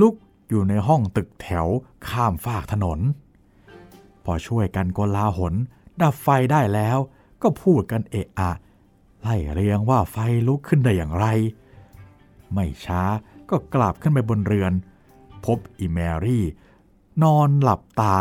[0.00, 0.14] ลุก
[0.48, 1.66] อยู่ในห้องตึกแถว
[2.08, 3.00] ข้ามฟากถนน
[4.24, 5.54] พอช่วยกันกลาหน
[6.02, 6.98] ดับไฟได้แล้ว
[7.42, 8.50] ก็พูดกันเอะอะ
[9.20, 10.16] ไล่เรียงว่าไฟ
[10.46, 11.26] ลุกขึ้นได้อย่างไร
[12.52, 13.02] ไม่ช้า
[13.50, 14.72] ก็กลับขึ้นไปบนเรือน
[15.44, 16.44] พบอีแมรี่
[17.22, 18.16] นอนหลับตา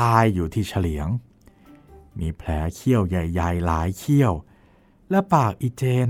[0.00, 1.08] ตายอยู่ที่เฉลียง
[2.18, 4.32] มีแผลเขี้ยวใหญ่ๆหลายเขี้ยว
[5.10, 6.08] และปากอีเจน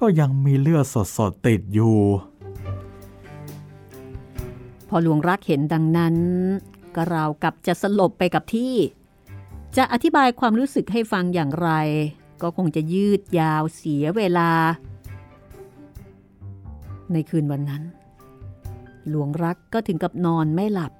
[0.00, 1.98] ก็ยังมีเลือดสดๆติดอยู่
[4.88, 6.16] พอหลวงรักเห็นดังนั้น
[6.94, 8.74] ก็ราวกับจะสลบไปกับที่
[9.76, 11.70] จะอธิบายความรู้สึกให้ฟังอย่างไร
[12.42, 14.50] ก็คงจะยืดยาวเสียเวลา
[17.12, 17.82] ในคืนวันนั้น
[19.08, 20.92] หลวงรักก็ถึงกับนอนไม่หลับ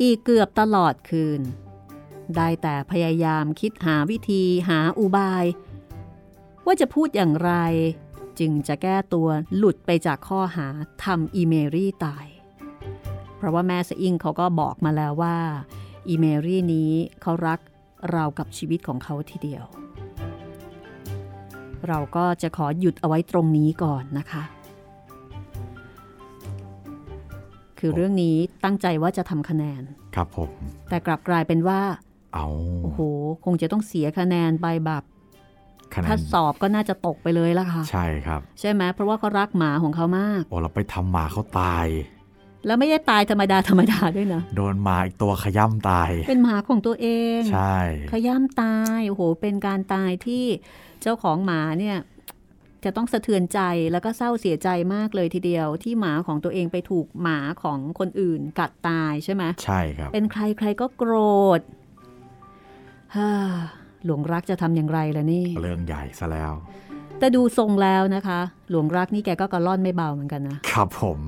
[0.00, 1.40] อีกเกือบตลอดคืน
[2.36, 5.44] ได้แต่พยายามคิดหาวิธีหาอุบาย
[6.64, 7.52] ว่าจะพูดอย่างไร
[8.38, 10.66] จึงจะแก้ตัวหลุดไปจากข้อหา
[11.04, 12.26] ทำอีเมรี่ตาย
[13.36, 15.36] เพราะว่าแม่สะอิงเขาก็บอกมาแล้วว่า
[16.08, 16.90] อีเมรี่นี้
[17.22, 17.58] เขารัก
[18.12, 19.64] เรากับชีวิตของเขาทีเดียว
[21.88, 24.42] เราก็จะขอหยุดเอาไว้ตรงนี้ก่อนนะคะ
[27.78, 29.82] คือเรื่องนี้ตั้งใจว่าจะทำคะแนน
[30.14, 30.50] ครับผม
[30.88, 31.80] แต่กลับกลายเป็นว่า
[32.34, 32.46] เอา
[32.82, 33.00] โอ้โห
[33.44, 35.02] คงจะต้องเสียคะแนนไปแบบ
[35.94, 41.86] คะแนถ้านสอบก็น่าจะตกไปเลยละค่ะ ใช่ครับ ใช่ไหมเพราะว่าเขารักหมาของเขามาก โอ้เราไปทำหมาเขาตาย
[42.66, 47.08] แล้วไม่ได้ตายธรรมดาธรรมดาด้วยนะ โดนหมาอีกตัวขย้ำตาย เป็นหมาของตัวเอ
[47.38, 47.76] ง ใช่
[48.12, 50.44] ขย้ำตาย โอ้โห เป็นการตายที่
[51.02, 51.98] เจ้าของหมาเนี่ย
[52.84, 53.60] จะต้องสะเทือนใจ
[53.92, 61.14] แล้วก็เศร้าเสียใจมากเลยทีเดียว ที่หมาของตัวเองไปถูกหมาของคนอื่นกัดตายใช่ไหมใช่ครับ เป็นใครใครก็โกร
[61.58, 61.60] ธ
[63.16, 63.30] ฮ่า
[64.04, 66.52] หลวงรักจะทำอย่างไรล่ะนี่ เรื่องใหญ่ซะแล้ว
[67.20, 68.40] แต่ดูทรงแล้วนะคะ
[68.70, 71.18] หลวงรักนี่แกก็กระล่อนไม่เบาเหมือนกันนะ ครับผม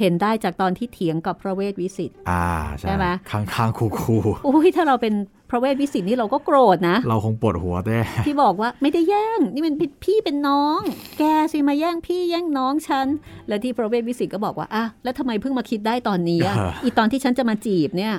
[0.00, 2.46] เห็นได้จากตอนที่เถียงกับพระเวทวิสิตอ่า
[2.78, 5.14] ใช่ใช่ไหมข้างข้างคูคูโอ้ยถ้าเราเป็น
[5.50, 10.80] พระเวทวิสิตนี่เราก็โกรธนะ เราคงปวดหัวแน่ที่บอกว่าไม่ได้แย่ง นี่มันเป็นพี่เป็นน้อง
[11.18, 13.06] แกสิมาแย่งพี่แย่งน้องฉัน
[13.48, 18.14] แล้วที่พระเวทวิสิตก็บอกว่าอะแล้วทำไมเพิ่งมาคิดได้ตอนนี้อะเอออีตอนที่ฉันจะมาจีบเนี่ย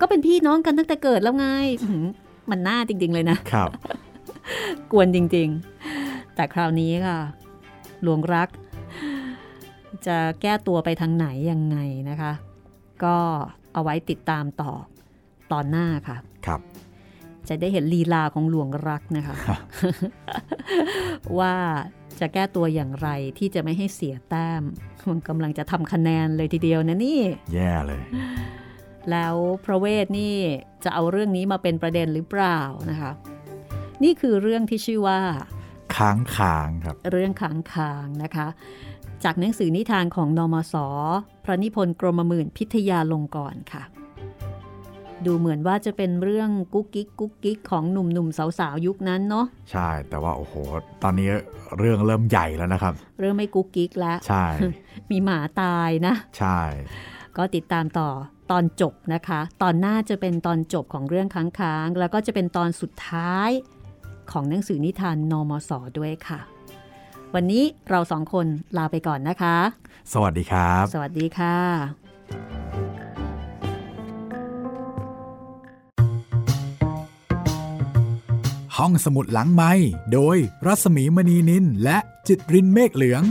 [0.00, 1.46] ก็เป็นพี่น้องกันตั้งแต่เกิดแล้วไง
[1.82, 2.06] อื้อหือ
[2.50, 3.70] มันน่าจริง ๆ เลยนะครับ
[4.92, 5.73] กวนจริง ๆ
[6.34, 7.18] แต่คราวนี้ค่ะ
[8.02, 8.48] หลวงรัก
[10.06, 11.76] จะแก้ตัวไปทางไหนยังไง
[12.10, 12.32] นะคะ
[13.04, 13.16] ก็
[13.72, 14.72] เอาไว้ติดตามต่อ
[15.52, 16.16] ตอนหน้าค่ะ
[16.46, 16.60] ครับ
[17.48, 19.34] จะได้เห็นลีลาของหลวงรักนะคะ
[21.38, 21.54] ว่า
[22.20, 23.08] จะแก้ตัวอย่างไร
[23.38, 24.62] ที่จะไม่ให้เสียแต้ม
[25.08, 27.20] มันกำลังจะทำคะแนนเลยทีเดียวนะนี่
[27.54, 28.02] แย่เลย
[29.10, 30.34] แล้วพระเวทนี่
[30.84, 32.60] จะเอาเรื่องนี้มาเป็นประเด็นหรือเปล่า
[32.90, 33.10] นะคะ
[34.04, 35.20] นี่คือเรื่องที่ชื่อว่า
[35.96, 38.46] ค้างคางครับ เรื่องขังคางนะคะ
[39.24, 40.74] จากหนังสือนิทานของนอมศ
[41.44, 43.82] พระนิพนธ์กรมหมื่นพิทยาลงกรณ์ค่ะ
[45.26, 50.54] ดูเหมือนว่าจะเป็นเรื่องกุ๊กกิ๊กกุ๊กกิ๊กของหนุ่มๆสาวๆยุคนั้นเนาะใช่แต่ว่าโอ้โห
[51.02, 51.28] ตอนนี้
[51.78, 54.44] เรื่องเริ่มใหญ่แล้วนะครับ เริ่มไม่กุ๊กกิ๊กแล้วใช่
[55.10, 56.60] มีหมาตายนะ ใช่
[57.36, 58.08] ก็ติดตามต่อ
[58.50, 63.50] ตอนจบนะคะ ตอนหน้าจะเป็นตอนจบของเรื่องค้างๆแล้วก็จะเป็นตอนสุดท้าย
[64.30, 66.40] ของหนังสือนิทานนมสด้วยค่ะ
[67.34, 68.46] วันนี้เราสองคน
[68.76, 69.56] ลาไปก่อนนะคะ
[70.12, 71.56] สวัสดีครับ สวัสดีค่ะ
[78.78, 79.72] ห้องสมุดหลังไม้
[80.12, 81.98] โดยรัสมีมณีนินและ
[82.28, 83.22] จิตรินเมฆเหลือง